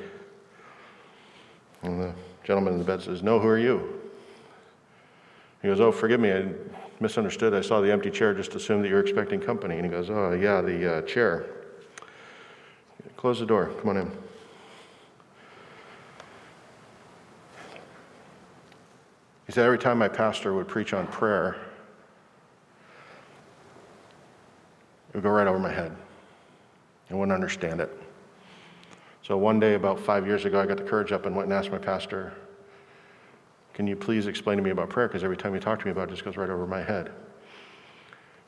And 1.83 2.01
the 2.01 2.15
gentleman 2.43 2.75
in 2.75 2.79
the 2.79 2.85
bed 2.85 3.03
says, 3.03 3.23
No, 3.23 3.39
who 3.39 3.49
are 3.49 3.59
you? 3.59 4.01
He 5.61 5.69
goes, 5.69 5.81
Oh, 5.81 5.93
forgive 5.93 6.21
me, 6.21 6.33
I 6.33 6.47
misunderstood. 7.01 7.53
I 7.53 7.61
saw 7.61 7.81
the 7.81 7.93
empty 7.93 8.11
chair, 8.11 8.33
just 8.33 8.55
assumed 8.55 8.85
that 8.85 8.89
you 8.89 8.95
were 8.95 9.01
expecting 9.01 9.41
company. 9.41 9.77
And 9.77 9.85
he 9.85 9.91
goes, 9.91 10.09
Oh, 10.09 10.33
yeah, 10.33 10.63
the 10.63 10.97
uh, 10.97 11.03
chair. 11.03 11.47
Close 13.17 13.41
the 13.41 13.47
door. 13.47 13.73
Come 13.81 13.91
on 13.91 13.97
in. 13.99 14.13
Every 19.59 19.79
time 19.79 19.99
my 19.99 20.09
pastor 20.09 20.53
would 20.55 20.69
preach 20.69 20.93
on 20.93 21.07
prayer, 21.07 21.57
it 25.09 25.15
would 25.15 25.23
go 25.23 25.31
right 25.31 25.47
over 25.47 25.59
my 25.59 25.73
head. 25.73 25.97
I 27.11 27.15
wouldn't 27.15 27.33
understand 27.33 27.81
it. 27.81 27.91
So 29.23 29.37
one 29.37 29.59
day, 29.59 29.75
about 29.75 29.99
five 29.99 30.27
years 30.27 30.45
ago, 30.45 30.61
I 30.61 30.67
got 30.67 30.77
the 30.77 30.85
courage 30.85 31.13
up 31.13 31.27
and 31.27 31.35
went 31.35 31.47
and 31.47 31.53
asked 31.53 31.71
my 31.71 31.79
pastor, 31.79 32.33
can 33.75 33.87
you 33.87 33.97
please 33.97 34.27
explain 34.27 34.57
to 34.57 34.63
me 34.63 34.71
about 34.71 34.89
prayer? 34.89 35.09
Because 35.09 35.25
every 35.25 35.37
time 35.37 35.53
you 35.53 35.61
talk 35.61 35.81
to 35.81 35.85
me 35.85 35.91
about 35.91 36.09
it, 36.09 36.13
it 36.13 36.15
just 36.15 36.25
goes 36.25 36.37
right 36.37 36.49
over 36.49 36.67
my 36.67 36.83
head. 36.83 37.13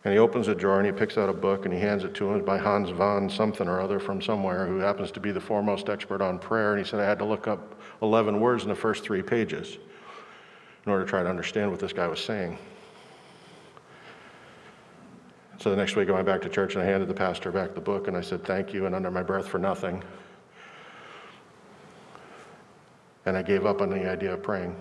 And 0.05 0.13
he 0.13 0.19
opens 0.19 0.49
a 0.49 0.55
drawer 0.55 0.79
and 0.79 0.87
he 0.87 0.93
picks 0.93 1.19
out 1.19 1.29
a 1.29 1.33
book 1.33 1.65
and 1.65 1.75
he 1.75 1.81
hands 1.81 2.05
it 2.05 2.15
to 2.15 2.33
him. 2.33 2.45
By 2.45 2.59
Hans 2.59 2.91
von 2.91 3.29
something 3.29 3.69
or 3.69 3.81
other 3.81 3.99
from 3.99 4.23
somewhere 4.23 4.67
who 4.67 4.79
happens 4.79 5.11
to 5.13 5.21
be 5.21 5.33
the 5.33 5.41
foremost 5.41 5.89
expert 5.89 6.23
on 6.23 6.39
prayer. 6.39 6.75
And 6.75 6.85
he 6.85 6.89
said 6.89 7.01
I 7.01 7.05
had 7.05 7.19
to 7.19 7.25
look 7.25 7.49
up 7.49 7.81
11 8.01 8.41
words 8.41 8.63
in 8.63 8.69
the 8.69 8.75
first 8.75 9.05
three 9.05 9.23
pages 9.23 9.79
in 10.89 10.93
order 10.93 11.05
to 11.05 11.11
try 11.11 11.23
to 11.23 11.29
understand 11.29 11.71
what 11.71 11.79
this 11.79 11.93
guy 11.93 12.07
was 12.07 12.19
saying. 12.19 12.57
So 15.59 15.69
the 15.69 15.77
next 15.77 15.97
week 15.97 16.09
I 16.09 16.13
went 16.13 16.25
back 16.25 16.41
to 16.41 16.49
church 16.49 16.77
and 16.77 16.83
I 16.83 16.87
handed 16.87 17.11
the 17.11 17.15
pastor 17.15 17.53
back 17.53 17.75
the 17.75 17.81
book 17.81 18.09
and 18.09 18.17
I 18.17 18.23
said, 18.23 18.43
Thank 18.43 18.73
you, 18.73 18.87
and 18.87 18.95
under 18.95 19.11
my 19.11 19.23
breath 19.23 19.47
for 19.47 19.59
nothing. 19.59 20.03
And 23.27 23.37
I 23.37 23.43
gave 23.43 23.67
up 23.67 23.83
on 23.83 23.91
the 23.91 24.11
idea 24.11 24.33
of 24.33 24.43
praying. 24.43 24.75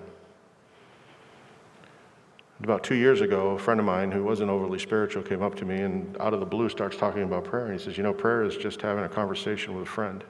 About 2.64 2.86
two 2.86 2.96
years 2.96 3.20
ago, 3.20 3.50
a 3.50 3.60
friend 3.60 3.78
of 3.78 3.86
mine 3.86 4.10
who 4.10 4.24
wasn't 4.24 4.50
overly 4.50 4.80
spiritual 4.80 5.24
came 5.24 5.44
up 5.44 5.56
to 5.56 5.66
me 5.66 5.82
and 5.82 6.16
out 6.22 6.34
of 6.34 6.40
the 6.40 6.46
blue 6.46 6.70
starts 6.70 6.96
talking 6.96 7.24
about 7.24 7.44
prayer. 7.44 7.66
And 7.66 7.78
he 7.78 7.84
says, 7.84 7.98
You 7.98 8.04
know, 8.04 8.14
prayer 8.14 8.44
is 8.44 8.56
just 8.56 8.82
having 8.82 9.04
a 9.04 9.10
conversation 9.10 9.76
with 9.76 9.84
a 9.84 9.92
friend. 9.92 10.24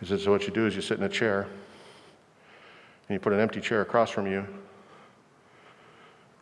He 0.00 0.06
said, 0.06 0.20
So 0.20 0.30
what 0.30 0.46
you 0.46 0.54
do 0.54 0.66
is 0.66 0.74
you 0.74 0.80
sit 0.80 0.96
in 0.96 1.04
a 1.04 1.08
chair 1.10 1.48
and 3.10 3.16
you 3.16 3.18
put 3.18 3.32
an 3.32 3.40
empty 3.40 3.60
chair 3.60 3.80
across 3.80 4.08
from 4.08 4.28
you 4.28 4.46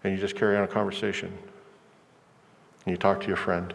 and 0.04 0.12
you 0.12 0.20
just 0.20 0.37
carry 0.37 0.54
on 0.54 0.64
a 0.64 0.68
conversation. 0.68 1.33
And 2.85 2.92
you 2.92 2.98
talk 2.98 3.22
to 3.22 3.26
your 3.26 3.38
friend 3.38 3.72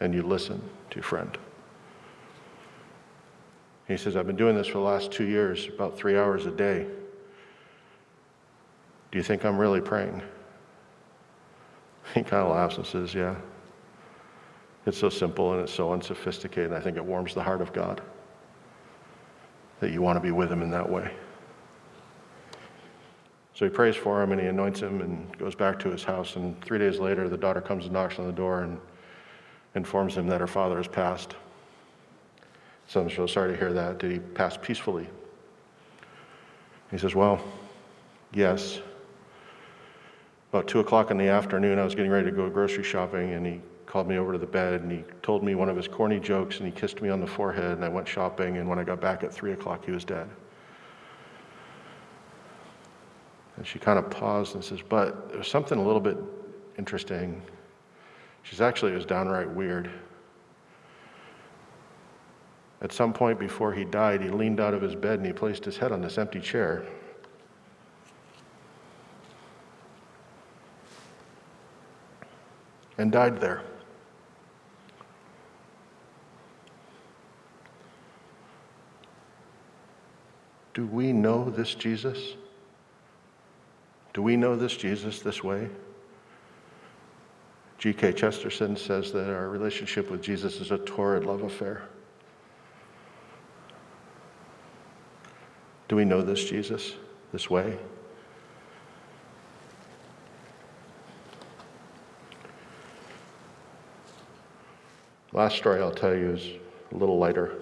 and 0.00 0.14
you 0.14 0.22
listen 0.22 0.62
to 0.88 0.96
your 0.96 1.02
friend. 1.02 1.36
He 3.86 3.98
says, 3.98 4.16
I've 4.16 4.26
been 4.26 4.36
doing 4.36 4.56
this 4.56 4.66
for 4.66 4.78
the 4.78 4.84
last 4.84 5.12
two 5.12 5.26
years, 5.26 5.68
about 5.68 5.98
three 5.98 6.16
hours 6.16 6.46
a 6.46 6.50
day. 6.50 6.86
Do 9.12 9.18
you 9.18 9.22
think 9.22 9.44
I'm 9.44 9.58
really 9.58 9.82
praying? 9.82 10.22
He 12.14 12.22
kind 12.22 12.46
of 12.46 12.50
laughs 12.50 12.78
and 12.78 12.86
says, 12.86 13.14
Yeah. 13.14 13.36
It's 14.86 14.96
so 14.96 15.10
simple 15.10 15.52
and 15.52 15.60
it's 15.60 15.74
so 15.74 15.92
unsophisticated. 15.92 16.72
I 16.72 16.80
think 16.80 16.96
it 16.96 17.04
warms 17.04 17.34
the 17.34 17.42
heart 17.42 17.60
of 17.60 17.74
God 17.74 18.00
that 19.80 19.90
you 19.90 20.00
want 20.00 20.16
to 20.16 20.20
be 20.20 20.30
with 20.30 20.50
Him 20.50 20.62
in 20.62 20.70
that 20.70 20.88
way. 20.88 21.12
So 23.56 23.64
he 23.64 23.70
prays 23.70 23.96
for 23.96 24.22
him 24.22 24.32
and 24.32 24.40
he 24.40 24.48
anoints 24.48 24.80
him 24.80 25.00
and 25.00 25.38
goes 25.38 25.54
back 25.54 25.78
to 25.78 25.88
his 25.88 26.04
house. 26.04 26.36
And 26.36 26.62
three 26.62 26.78
days 26.78 26.98
later, 26.98 27.26
the 27.26 27.38
daughter 27.38 27.62
comes 27.62 27.84
and 27.84 27.92
knocks 27.94 28.18
on 28.18 28.26
the 28.26 28.32
door 28.32 28.64
and 28.64 28.78
informs 29.74 30.14
him 30.14 30.26
that 30.26 30.42
her 30.42 30.46
father 30.46 30.76
has 30.76 30.86
passed. 30.86 31.36
So 32.86 33.00
I'm 33.00 33.08
so 33.08 33.26
sorry 33.26 33.52
to 33.52 33.58
hear 33.58 33.72
that. 33.72 33.96
Did 33.96 34.12
he 34.12 34.18
pass 34.18 34.58
peacefully? 34.60 35.08
He 36.90 36.98
says, 36.98 37.14
Well, 37.14 37.42
yes. 38.34 38.82
About 40.52 40.68
two 40.68 40.80
o'clock 40.80 41.10
in 41.10 41.16
the 41.16 41.28
afternoon, 41.28 41.78
I 41.78 41.84
was 41.84 41.94
getting 41.94 42.10
ready 42.10 42.26
to 42.26 42.36
go 42.36 42.50
grocery 42.50 42.84
shopping, 42.84 43.32
and 43.32 43.46
he 43.46 43.62
called 43.86 44.06
me 44.06 44.18
over 44.18 44.32
to 44.32 44.38
the 44.38 44.46
bed 44.46 44.82
and 44.82 44.92
he 44.92 45.02
told 45.22 45.42
me 45.42 45.54
one 45.54 45.70
of 45.70 45.76
his 45.76 45.88
corny 45.88 46.20
jokes 46.20 46.58
and 46.58 46.66
he 46.66 46.72
kissed 46.72 47.00
me 47.00 47.08
on 47.08 47.20
the 47.20 47.26
forehead. 47.26 47.72
And 47.72 47.84
I 47.86 47.88
went 47.88 48.06
shopping, 48.06 48.58
and 48.58 48.68
when 48.68 48.78
I 48.78 48.84
got 48.84 49.00
back 49.00 49.24
at 49.24 49.32
three 49.32 49.52
o'clock, 49.52 49.86
he 49.86 49.92
was 49.92 50.04
dead. 50.04 50.28
And 53.56 53.66
she 53.66 53.78
kind 53.78 53.98
of 53.98 54.10
paused 54.10 54.54
and 54.54 54.64
says, 54.64 54.80
But 54.86 55.28
there 55.30 55.38
was 55.38 55.48
something 55.48 55.78
a 55.78 55.82
little 55.82 56.00
bit 56.00 56.18
interesting. 56.78 57.42
She's 58.42 58.60
actually, 58.60 58.92
it 58.92 58.96
was 58.96 59.06
downright 59.06 59.50
weird. 59.50 59.90
At 62.82 62.92
some 62.92 63.12
point 63.12 63.38
before 63.38 63.72
he 63.72 63.84
died, 63.84 64.22
he 64.22 64.28
leaned 64.28 64.60
out 64.60 64.74
of 64.74 64.82
his 64.82 64.94
bed 64.94 65.18
and 65.18 65.26
he 65.26 65.32
placed 65.32 65.64
his 65.64 65.76
head 65.76 65.92
on 65.92 66.02
this 66.02 66.18
empty 66.18 66.40
chair. 66.40 66.86
and 72.98 73.12
died 73.12 73.40
there. 73.40 73.62
Do 80.74 80.86
we 80.86 81.12
know 81.12 81.50
this 81.50 81.74
Jesus? 81.74 82.34
Do 84.16 84.22
we 84.22 84.34
know 84.34 84.56
this 84.56 84.74
Jesus 84.74 85.20
this 85.20 85.44
way? 85.44 85.68
G.K. 87.76 88.14
Chesterton 88.14 88.74
says 88.74 89.12
that 89.12 89.28
our 89.28 89.50
relationship 89.50 90.10
with 90.10 90.22
Jesus 90.22 90.58
is 90.58 90.70
a 90.70 90.78
torrid 90.78 91.26
love 91.26 91.42
affair. 91.42 91.82
Do 95.88 95.96
we 95.96 96.06
know 96.06 96.22
this 96.22 96.48
Jesus 96.48 96.94
this 97.30 97.50
way? 97.50 97.78
Last 105.34 105.56
story 105.56 105.82
I'll 105.82 105.90
tell 105.90 106.16
you 106.16 106.30
is 106.30 106.52
a 106.90 106.96
little 106.96 107.18
lighter. 107.18 107.52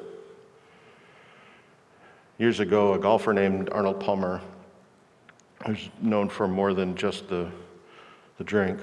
Years 2.39 2.61
ago, 2.61 2.95
a 2.95 2.99
golfer 3.01 3.33
named 3.33 3.71
Arnold 3.71 3.99
Palmer, 3.99 4.41
who's 5.67 5.89
known 6.01 6.29
for 6.29 6.47
more 6.47 6.75
than 6.75 6.95
just 6.95 7.29
the, 7.29 7.51
the 8.39 8.45
drink, 8.45 8.79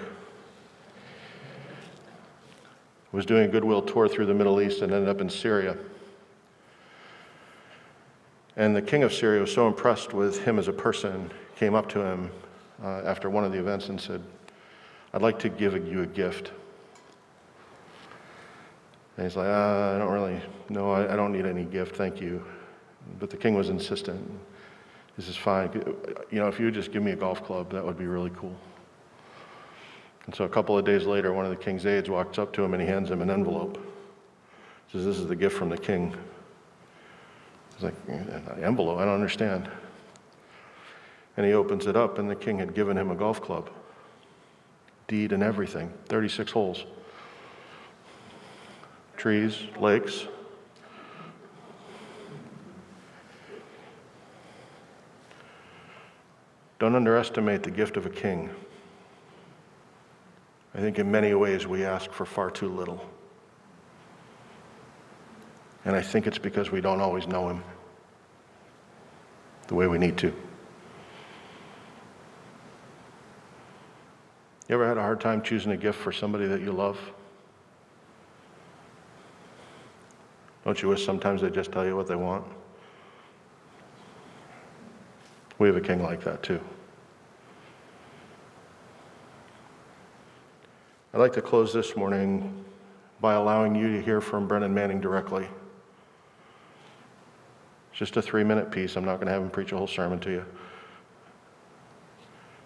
was 3.12 3.26
doing 3.26 3.44
a 3.44 3.48
goodwill 3.48 3.82
tour 3.82 4.08
through 4.08 4.26
the 4.26 4.34
Middle 4.34 4.62
East 4.62 4.82
and 4.82 4.94
ended 4.94 5.10
up 5.10 5.22
in 5.22 5.30
Syria. 5.30 5.78
And 8.56 8.76
the 8.76 8.82
king 8.82 9.04
of 9.04 9.14
Syria 9.14 9.42
was 9.42 9.54
so 9.54 9.68
impressed 9.68 10.14
with 10.14 10.44
him 10.44 10.60
as 10.60 10.68
a 10.68 10.74
person, 10.74 11.32
came 11.56 11.76
up 11.76 11.90
to 11.90 12.02
him 12.02 12.32
uh, 12.84 13.02
after 13.06 13.30
one 13.30 13.44
of 13.44 13.52
the 13.52 13.60
events 13.60 13.90
and 13.90 14.00
said, 14.00 14.22
I'd 15.14 15.22
like 15.22 15.40
to 15.40 15.50
give 15.50 15.74
you 15.88 16.04
a 16.04 16.08
gift. 16.08 16.52
And 19.18 19.26
he's 19.26 19.36
like, 19.36 19.48
uh, 19.48 19.94
I 19.96 19.98
don't 19.98 20.12
really, 20.12 20.42
no, 20.70 20.92
I, 20.92 21.14
I 21.14 21.16
don't 21.16 21.34
need 21.34 21.46
any 21.46 21.66
gift, 21.66 21.96
thank 21.96 22.22
you. 22.22 22.44
But 23.20 23.30
the 23.30 23.38
king 23.38 23.56
was 23.56 23.70
insistent. 23.70 24.30
This 25.22 25.30
is 25.30 25.38
fine. 25.38 25.70
You 26.32 26.40
know, 26.40 26.48
if 26.48 26.58
you 26.58 26.66
would 26.66 26.74
just 26.74 26.92
give 26.92 27.04
me 27.04 27.12
a 27.12 27.16
golf 27.16 27.44
club, 27.46 27.72
that 27.74 27.86
would 27.86 27.96
be 27.96 28.08
really 28.08 28.32
cool. 28.32 28.56
And 30.26 30.34
so 30.34 30.46
a 30.46 30.50
couple 30.50 30.76
of 30.76 30.84
days 30.84 31.06
later, 31.06 31.32
one 31.32 31.46
of 31.46 31.52
the 31.52 31.64
king's 31.64 31.86
aides 31.86 32.10
walks 32.10 32.40
up 32.40 32.52
to 32.54 32.64
him 32.64 32.74
and 32.74 32.82
he 32.82 32.88
hands 32.88 33.12
him 33.12 33.22
an 33.22 33.30
envelope. 33.30 33.78
He 34.88 34.98
says, 34.98 35.06
This 35.06 35.20
is 35.20 35.28
the 35.28 35.36
gift 35.36 35.56
from 35.56 35.70
the 35.70 35.78
king. 35.78 36.16
He's 37.76 37.84
like, 37.84 37.94
envelope, 38.64 38.98
I 38.98 39.06
don't 39.06 39.14
understand. 39.14 39.70
And 41.38 41.46
he 41.46 41.54
opens 41.54 41.86
it 41.86 41.96
up, 41.96 42.18
and 42.18 42.28
the 42.28 42.36
king 42.36 42.58
had 42.58 42.74
given 42.74 42.98
him 42.98 43.12
a 43.12 43.16
golf 43.16 43.44
club, 43.44 43.70
deed 45.08 45.34
and 45.34 45.44
everything, 45.44 45.94
36 46.08 46.52
holes. 46.52 46.86
Trees, 49.18 49.60
lakes. 49.80 50.26
Don't 56.82 56.96
underestimate 56.96 57.62
the 57.62 57.70
gift 57.70 57.96
of 57.96 58.08
a 58.08 58.10
king. 58.10 58.50
I 60.74 60.80
think 60.80 60.98
in 60.98 61.12
many 61.12 61.32
ways 61.36 61.68
we 61.68 61.86
ask 61.86 62.12
for 62.12 62.26
far 62.26 62.50
too 62.50 62.70
little. 62.70 63.08
And 65.86 65.96
I 65.96 66.02
think 66.02 66.26
it's 66.26 66.40
because 66.40 66.72
we 66.72 66.82
don't 66.82 67.00
always 67.00 67.28
know 67.28 67.50
him 67.50 67.64
the 69.68 69.76
way 69.76 69.86
we 69.86 70.00
need 70.00 70.18
to. 70.18 70.34
You 74.68 74.74
ever 74.74 74.88
had 74.88 74.98
a 74.98 75.02
hard 75.02 75.22
time 75.22 75.44
choosing 75.44 75.74
a 75.74 75.78
gift 75.78 76.00
for 76.00 76.12
somebody 76.12 76.48
that 76.48 76.62
you 76.62 76.72
love? 76.72 76.98
Don't 80.66 80.82
you 80.82 80.90
wish 80.90 81.06
sometimes 81.06 81.44
they 81.44 81.52
just 81.52 81.72
tell 81.72 81.86
you 81.86 81.96
what 81.96 82.08
they 82.08 82.16
want? 82.16 82.48
We 85.62 85.68
have 85.68 85.78
a 85.78 85.82
king 85.82 86.02
like 86.02 86.24
that 86.24 86.42
too. 86.42 86.60
I'd 91.14 91.20
like 91.20 91.34
to 91.34 91.42
close 91.44 91.72
this 91.72 91.96
morning 91.96 92.66
by 93.20 93.36
allowing 93.36 93.76
you 93.76 93.96
to 93.96 94.02
hear 94.02 94.22
from 94.22 94.48
Brennan 94.48 94.74
Manning 94.74 95.00
directly. 95.00 95.48
It's 97.92 98.00
just 98.00 98.18
a 98.18 98.24
three 98.24 98.44
minute 98.44 98.72
piece. 98.72 98.96
I'm 98.96 99.06
not 99.06 99.18
going 99.18 99.28
to 99.28 99.34
have 99.34 99.44
him 99.44 99.52
preach 99.52 99.72
a 99.72 99.78
whole 99.78 99.86
sermon 99.86 100.20
to 100.22 100.32
you. 100.32 100.46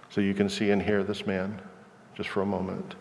So 0.09 0.21
you 0.21 0.33
can 0.33 0.47
see 0.47 0.71
and 0.71 0.81
hear 0.81 1.03
this 1.03 1.27
man 1.27 1.61
just 2.15 2.29
for 2.29 2.43
a 2.43 2.45
moment. 2.45 2.95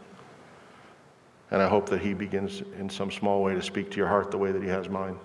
And 1.53 1.63
I 1.63 1.69
hope 1.69 1.89
that 1.91 2.01
he 2.01 2.15
begins 2.15 2.65
in 2.81 2.91
some 2.91 3.13
small 3.13 3.45
way 3.45 3.55
to 3.55 3.63
speak 3.63 3.93
to 3.93 3.97
your 3.99 4.09
heart 4.09 4.33
the 4.33 4.39
way 4.39 4.51
that 4.51 4.61
he 4.61 4.69
has 4.71 4.89
mine. 4.89 5.17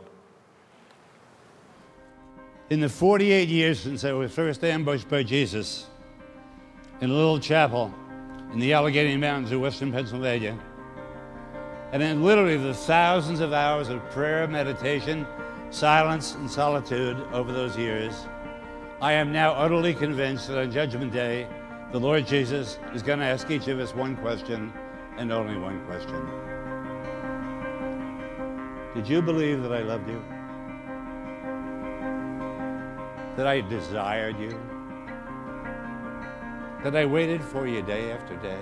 In 2.69 2.81
the 2.81 2.89
48 2.89 3.49
years 3.49 3.79
since 3.79 4.05
I 4.05 4.11
was 4.11 4.31
first 4.31 4.63
ambushed 4.63 5.09
by 5.09 5.23
Jesus 5.23 5.87
in 7.01 7.09
a 7.09 7.13
little 7.13 7.39
chapel 7.39 7.91
in 8.53 8.59
the 8.59 8.73
Allegheny 8.73 9.17
Mountains 9.17 9.51
of 9.51 9.59
western 9.59 9.91
Pennsylvania, 9.91 10.55
and 11.93 12.03
in 12.03 12.23
literally 12.23 12.57
the 12.57 12.75
thousands 12.75 13.39
of 13.39 13.53
hours 13.53 13.89
of 13.89 14.07
prayer, 14.11 14.47
meditation, 14.47 15.25
silence, 15.71 16.35
and 16.35 16.47
solitude 16.47 17.17
over 17.33 17.51
those 17.51 17.75
years, 17.75 18.27
I 19.01 19.13
am 19.13 19.31
now 19.33 19.53
utterly 19.53 19.95
convinced 19.95 20.47
that 20.49 20.59
on 20.59 20.71
Judgment 20.71 21.11
Day, 21.11 21.47
the 21.91 21.99
Lord 21.99 22.27
Jesus 22.27 22.77
is 22.93 23.01
going 23.01 23.17
to 23.17 23.25
ask 23.25 23.49
each 23.49 23.67
of 23.67 23.79
us 23.79 23.95
one 23.95 24.15
question 24.17 24.71
and 25.17 25.31
only 25.31 25.57
one 25.57 25.83
question. 25.87 26.23
Did 28.93 29.09
you 29.09 29.23
believe 29.23 29.63
that 29.63 29.71
I 29.71 29.81
loved 29.81 30.07
you? 30.07 30.23
That 33.39 33.47
I 33.47 33.61
desired 33.61 34.37
you? 34.37 34.49
That 36.83 36.93
I 36.93 37.05
waited 37.05 37.41
for 37.41 37.65
you 37.67 37.81
day 37.81 38.11
after 38.11 38.35
day? 38.35 38.59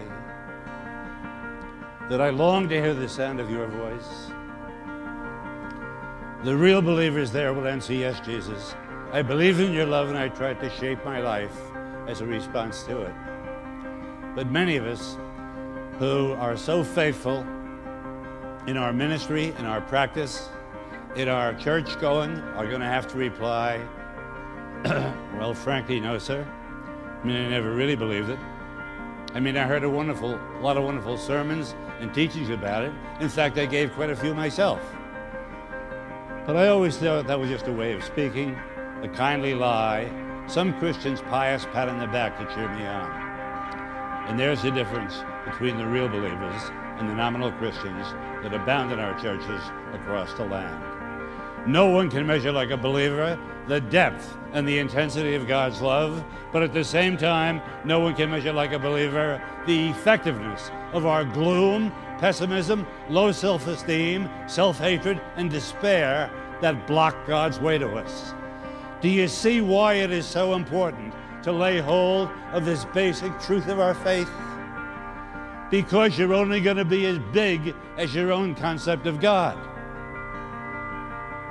That 2.11 2.21
I 2.21 2.29
longed 2.29 2.69
to 2.69 2.79
hear 2.79 2.93
the 2.93 3.09
sound 3.09 3.39
of 3.39 3.49
your 3.49 3.65
voice? 3.65 4.31
The 6.43 6.55
real 6.55 6.83
believers 6.83 7.31
there 7.31 7.55
will 7.55 7.67
answer, 7.67 7.93
Yes, 7.93 8.19
Jesus. 8.19 8.75
I 9.11 9.23
believe 9.23 9.59
in 9.59 9.73
your 9.73 9.87
love 9.87 10.09
and 10.09 10.17
I 10.17 10.27
tried 10.29 10.59
to 10.59 10.69
shape 10.69 11.03
my 11.03 11.21
life 11.21 11.57
as 12.07 12.21
a 12.21 12.27
response 12.27 12.83
to 12.83 13.01
it. 13.01 13.15
But 14.35 14.51
many 14.51 14.77
of 14.77 14.85
us 14.85 15.17
who 15.97 16.33
are 16.33 16.55
so 16.55 16.83
faithful 16.83 17.39
in 18.67 18.77
our 18.77 18.93
ministry, 18.93 19.55
in 19.57 19.65
our 19.65 19.81
practice, 19.81 20.49
in 21.15 21.29
our 21.29 21.55
church 21.55 21.99
going, 21.99 22.37
are 22.53 22.67
going 22.67 22.81
to 22.81 22.85
have 22.85 23.07
to 23.07 23.17
reply, 23.17 23.81
well, 25.37 25.53
frankly, 25.53 25.99
no, 25.99 26.17
sir. 26.17 26.47
I 27.21 27.25
mean, 27.25 27.35
I 27.35 27.49
never 27.49 27.73
really 27.73 27.95
believed 27.95 28.29
it. 28.29 28.39
I 29.33 29.39
mean, 29.39 29.57
I 29.57 29.63
heard 29.63 29.83
a 29.83 29.89
wonderful, 29.89 30.35
a 30.35 30.61
lot 30.61 30.77
of 30.77 30.83
wonderful 30.83 31.17
sermons 31.17 31.75
and 31.99 32.13
teachings 32.13 32.49
about 32.49 32.83
it. 32.83 32.91
In 33.19 33.29
fact, 33.29 33.57
I 33.57 33.65
gave 33.65 33.91
quite 33.93 34.09
a 34.09 34.15
few 34.15 34.33
myself. 34.33 34.81
But 36.45 36.55
I 36.55 36.69
always 36.69 36.97
thought 36.97 37.27
that 37.27 37.39
was 37.39 37.49
just 37.49 37.67
a 37.67 37.73
way 37.73 37.93
of 37.93 38.03
speaking, 38.03 38.57
a 39.03 39.09
kindly 39.09 39.53
lie, 39.53 40.09
some 40.47 40.77
Christians' 40.79 41.21
pious 41.21 41.65
pat 41.73 41.89
on 41.89 41.99
the 41.99 42.07
back 42.07 42.37
to 42.37 42.45
cheer 42.55 42.69
me 42.69 42.85
on. 42.85 43.11
And 44.27 44.39
there's 44.39 44.61
the 44.61 44.71
difference 44.71 45.23
between 45.43 45.77
the 45.77 45.85
real 45.85 46.07
believers 46.07 46.61
and 46.97 47.09
the 47.09 47.15
nominal 47.15 47.51
Christians 47.53 48.13
that 48.43 48.53
abound 48.53 48.91
in 48.91 48.99
our 48.99 49.19
churches 49.19 49.61
across 49.93 50.33
the 50.33 50.45
land. 50.45 50.87
No 51.67 51.88
one 51.88 52.10
can 52.10 52.25
measure 52.25 52.51
like 52.51 52.69
a 52.69 52.77
believer 52.77 53.38
the 53.67 53.82
depth 53.82 54.38
and 54.53 54.65
the 54.65 54.80
intensity 54.80 55.36
of 55.36 55.47
God's 55.47 55.82
love, 55.82 56.23
but 56.53 56.63
at 56.63 56.73
the 56.73 56.84
same 56.84 57.17
time, 57.17 57.62
no 57.84 57.99
one 57.99 58.15
can 58.15 58.32
measure 58.32 58.53
like 58.53 58.71
a 58.71 58.80
believer 58.80 59.41
the 59.65 59.89
effectiveness 59.89 60.71
of 60.93 61.06
our 61.06 61.25
gloom, 61.25 61.91
pessimism, 62.19 62.88
low 63.10 63.34
self 63.34 63.67
esteem, 63.67 64.30
self 64.47 64.80
hatred, 64.80 65.21
and 65.36 65.51
despair 65.51 66.32
that 66.62 66.88
block 66.88 67.15
God's 67.27 67.60
way 67.60 67.77
to 67.77 67.95
us. 67.95 68.34
Do 69.01 69.10
you 69.10 69.27
see 69.27 69.60
why 69.60 69.95
it 69.95 70.10
is 70.10 70.25
so 70.25 70.56
important 70.56 71.13
to 71.43 71.51
lay 71.51 71.80
hold 71.80 72.30
of 72.53 72.63
this 72.63 72.86
basic 72.86 73.38
truth 73.41 73.67
of 73.67 73.82
our 73.82 73.93
faith? 73.93 74.30
Because 75.69 76.17
you're 76.17 76.34
only 76.34 76.62
going 76.62 76.77
to 76.77 76.86
be 76.86 77.06
as 77.06 77.19
big 77.34 77.75
as 77.97 78.15
your 78.15 78.32
own 78.32 78.56
concept 78.56 79.06
of 79.06 79.19
God. 79.19 79.58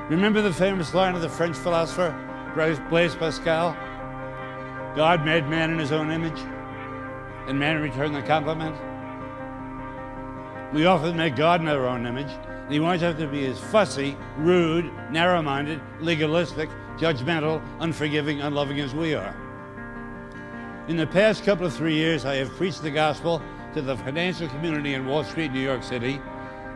Remember 0.09 0.41
the 0.41 0.53
famous 0.53 0.95
line 0.95 1.17
of 1.17 1.21
the 1.21 1.29
French 1.29 1.57
philosopher 1.57 2.15
Blaise 2.55 3.17
Pascal? 3.17 3.77
God 4.95 5.25
made 5.25 5.49
man 5.49 5.73
in 5.73 5.81
his 5.81 5.91
own 5.91 6.13
image, 6.13 6.39
and 7.49 7.59
man 7.59 7.83
returned 7.83 8.15
the 8.15 8.23
compliment. 8.23 8.77
We 10.73 10.87
often 10.87 11.17
make 11.17 11.35
God 11.35 11.61
in 11.61 11.67
our 11.67 11.89
own 11.89 12.07
image, 12.07 12.31
and 12.31 12.73
he 12.73 12.79
wants 12.79 13.03
us 13.03 13.19
to 13.19 13.27
be 13.27 13.47
as 13.47 13.59
fussy, 13.59 14.17
rude, 14.37 14.93
narrow 15.11 15.43
minded, 15.43 15.81
legalistic, 15.99 16.71
judgmental, 16.97 17.61
unforgiving, 17.81 18.43
unloving 18.43 18.79
as 18.79 18.95
we 18.95 19.13
are. 19.13 19.35
In 20.87 20.97
the 20.97 21.07
past 21.09 21.43
couple 21.43 21.67
of 21.67 21.75
three 21.75 21.95
years, 21.95 22.25
I 22.25 22.37
have 22.37 22.51
preached 22.51 22.83
the 22.83 22.93
gospel 22.93 23.43
to 23.75 23.83
the 23.83 23.97
financial 23.97 24.47
community 24.49 24.95
in 24.95 25.05
Wall 25.05 25.25
Street, 25.25 25.51
New 25.51 25.59
York 25.59 25.83
City, 25.83 26.21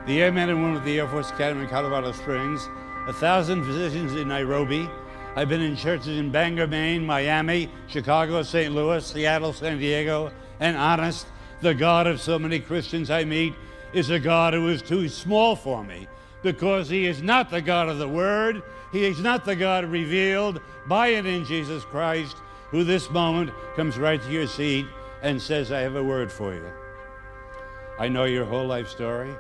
the 0.07 0.21
airmen 0.21 0.49
and 0.49 0.61
women 0.61 0.77
of 0.77 0.85
the 0.85 0.99
Air 0.99 1.07
Force 1.07 1.31
Academy 1.31 1.63
in 1.63 1.69
Colorado 1.69 2.11
Springs, 2.11 2.69
a 3.07 3.13
thousand 3.13 3.65
physicians 3.65 4.15
in 4.15 4.29
Nairobi. 4.29 4.89
I've 5.37 5.49
been 5.49 5.63
in 5.63 5.77
churches 5.77 6.19
in 6.19 6.31
Bangor, 6.31 6.67
Maine, 6.67 7.05
Miami, 7.05 7.71
Chicago, 7.87 8.43
St. 8.43 8.75
Louis, 8.75 9.05
Seattle, 9.05 9.53
San 9.53 9.79
Diego, 9.79 10.33
and 10.59 10.77
honest, 10.77 11.27
the 11.61 11.75
God 11.75 12.07
of 12.07 12.21
so 12.21 12.39
many 12.39 12.59
Christians 12.59 13.11
I 13.11 13.25
meet 13.25 13.55
is 13.93 14.11
a 14.11 14.19
God 14.19 14.55
who 14.55 14.69
is 14.69 14.83
too 14.83 15.09
small 15.09 15.57
for 15.57 15.85
me 15.85 16.09
because 16.43 16.89
he 16.89 17.07
is 17.07 17.23
not 17.23 17.51
the 17.51 17.61
God 17.61 17.89
of 17.89 17.99
the 17.99 18.09
Word. 18.09 18.63
He 18.93 19.05
is 19.05 19.21
not 19.21 19.45
the 19.45 19.57
God 19.57 19.85
revealed 19.85 20.61
by 20.87 21.09
and 21.09 21.27
in 21.27 21.45
Jesus 21.45 21.85
Christ, 21.85 22.37
who 22.71 22.85
this 22.85 23.11
moment 23.11 23.51
comes 23.77 23.99
right 23.99 24.21
to 24.21 24.31
your 24.31 24.47
seat 24.47 24.87
and 25.23 25.41
says, 25.41 25.71
I 25.71 25.81
have 25.81 25.97
a 25.97 26.03
word 26.03 26.33
for 26.33 26.55
you. 26.55 26.71
I 27.99 28.09
know 28.09 28.25
your 28.25 28.45
whole 28.45 28.67
life 28.67 28.89
story. 28.89 29.35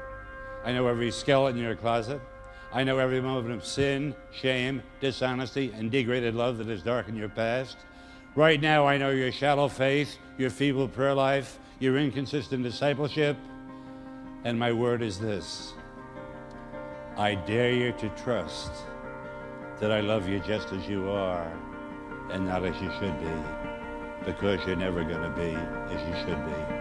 I 0.64 0.72
know 0.72 0.86
every 0.86 1.10
skeleton 1.10 1.58
in 1.58 1.64
your 1.64 1.76
closet. 1.76 2.20
I 2.72 2.84
know 2.84 2.98
every 2.98 3.20
moment 3.20 3.54
of 3.54 3.64
sin, 3.64 4.14
shame, 4.32 4.82
dishonesty, 5.00 5.72
and 5.76 5.90
degraded 5.90 6.34
love 6.34 6.58
that 6.58 6.68
has 6.68 6.82
darkened 6.82 7.18
your 7.18 7.28
past. 7.28 7.78
Right 8.36 8.60
now, 8.60 8.86
I 8.86 8.96
know 8.96 9.10
your 9.10 9.32
shallow 9.32 9.66
faith, 9.66 10.16
your 10.38 10.50
feeble 10.50 10.86
prayer 10.86 11.14
life, 11.14 11.58
your 11.80 11.98
inconsistent 11.98 12.62
discipleship. 12.62 13.36
And 14.44 14.56
my 14.58 14.72
word 14.72 15.02
is 15.02 15.18
this 15.18 15.74
I 17.16 17.34
dare 17.34 17.72
you 17.72 17.92
to 17.92 18.08
trust 18.10 18.70
that 19.80 19.90
I 19.90 20.00
love 20.00 20.28
you 20.28 20.38
just 20.40 20.72
as 20.72 20.86
you 20.88 21.10
are 21.10 21.52
and 22.30 22.46
not 22.46 22.64
as 22.64 22.80
you 22.80 22.90
should 23.00 23.18
be, 23.20 24.30
because 24.30 24.64
you're 24.64 24.76
never 24.76 25.02
going 25.02 25.22
to 25.22 25.30
be 25.30 25.56
as 25.92 26.08
you 26.08 26.24
should 26.24 26.46
be. 26.46 26.79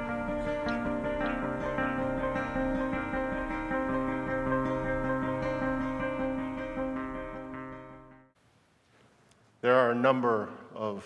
Are 9.89 9.93
a 9.93 9.95
number 9.95 10.49
of 10.75 11.03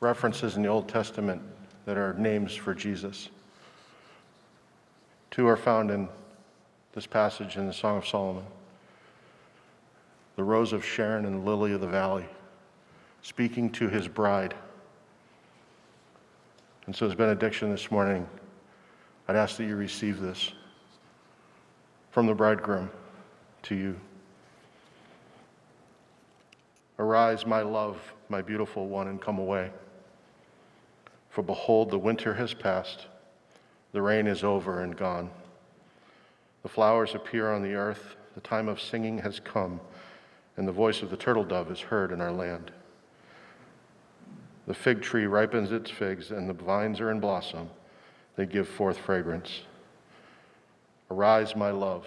references 0.00 0.56
in 0.56 0.62
the 0.62 0.68
Old 0.68 0.86
Testament 0.86 1.40
that 1.86 1.96
are 1.96 2.12
names 2.12 2.54
for 2.54 2.74
Jesus. 2.74 3.30
Two 5.30 5.46
are 5.48 5.56
found 5.56 5.90
in 5.90 6.10
this 6.92 7.06
passage 7.06 7.56
in 7.56 7.66
the 7.66 7.72
Song 7.72 7.96
of 7.96 8.06
Solomon. 8.06 8.44
the 10.36 10.44
rose 10.44 10.74
of 10.74 10.84
Sharon 10.84 11.24
and 11.24 11.40
the 11.40 11.50
lily 11.50 11.72
of 11.72 11.80
the 11.80 11.88
valley, 11.88 12.26
speaking 13.22 13.70
to 13.70 13.88
his 13.88 14.06
bride. 14.06 14.54
And 16.84 16.94
so, 16.94 17.06
as 17.06 17.14
benediction 17.14 17.70
this 17.70 17.90
morning, 17.90 18.28
I'd 19.26 19.36
ask 19.36 19.56
that 19.56 19.64
you 19.64 19.74
receive 19.74 20.20
this 20.20 20.52
from 22.10 22.26
the 22.26 22.34
bridegroom 22.34 22.90
to 23.62 23.74
you. 23.74 23.98
Arise, 26.98 27.46
my 27.46 27.62
love, 27.62 27.96
my 28.28 28.42
beautiful 28.42 28.88
one, 28.88 29.08
and 29.08 29.20
come 29.20 29.38
away. 29.38 29.70
For 31.30 31.42
behold, 31.42 31.90
the 31.90 31.98
winter 31.98 32.34
has 32.34 32.54
passed, 32.54 33.06
the 33.92 34.02
rain 34.02 34.26
is 34.26 34.42
over 34.42 34.82
and 34.82 34.96
gone. 34.96 35.30
The 36.62 36.68
flowers 36.68 37.14
appear 37.14 37.52
on 37.52 37.62
the 37.62 37.74
earth, 37.74 38.16
the 38.34 38.40
time 38.40 38.68
of 38.68 38.80
singing 38.80 39.18
has 39.18 39.40
come, 39.40 39.80
and 40.56 40.66
the 40.66 40.72
voice 40.72 41.02
of 41.02 41.10
the 41.10 41.16
turtle 41.16 41.44
dove 41.44 41.70
is 41.70 41.80
heard 41.80 42.10
in 42.10 42.20
our 42.20 42.32
land. 42.32 42.72
The 44.66 44.74
fig 44.74 45.00
tree 45.00 45.26
ripens 45.26 45.72
its 45.72 45.90
figs, 45.90 46.30
and 46.30 46.48
the 46.48 46.52
vines 46.52 47.00
are 47.00 47.10
in 47.10 47.20
blossom. 47.20 47.70
They 48.36 48.44
give 48.44 48.68
forth 48.68 48.98
fragrance. 48.98 49.62
Arise, 51.10 51.56
my 51.56 51.70
love, 51.70 52.06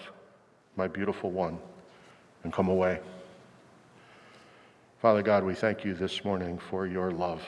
my 0.76 0.88
beautiful 0.88 1.32
one, 1.32 1.58
and 2.44 2.54
come 2.54 2.68
away. 2.68 3.00
Father 5.02 5.24
God, 5.24 5.44
we 5.44 5.56
thank 5.56 5.84
you 5.84 5.96
this 5.96 6.24
morning 6.24 6.60
for 6.60 6.86
your 6.86 7.10
love. 7.10 7.42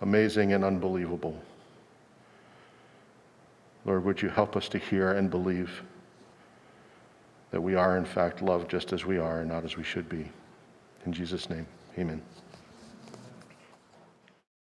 Amazing 0.00 0.52
and 0.52 0.62
unbelievable. 0.62 1.36
Lord, 3.84 4.04
would 4.04 4.22
you 4.22 4.28
help 4.28 4.56
us 4.56 4.68
to 4.68 4.78
hear 4.78 5.10
and 5.10 5.28
believe 5.28 5.82
that 7.50 7.60
we 7.60 7.74
are, 7.74 7.96
in 7.96 8.04
fact, 8.04 8.42
loved 8.42 8.70
just 8.70 8.92
as 8.92 9.04
we 9.04 9.18
are 9.18 9.40
and 9.40 9.48
not 9.48 9.64
as 9.64 9.76
we 9.76 9.82
should 9.82 10.08
be. 10.08 10.30
In 11.04 11.12
Jesus' 11.12 11.50
name, 11.50 11.66
amen. 11.98 12.22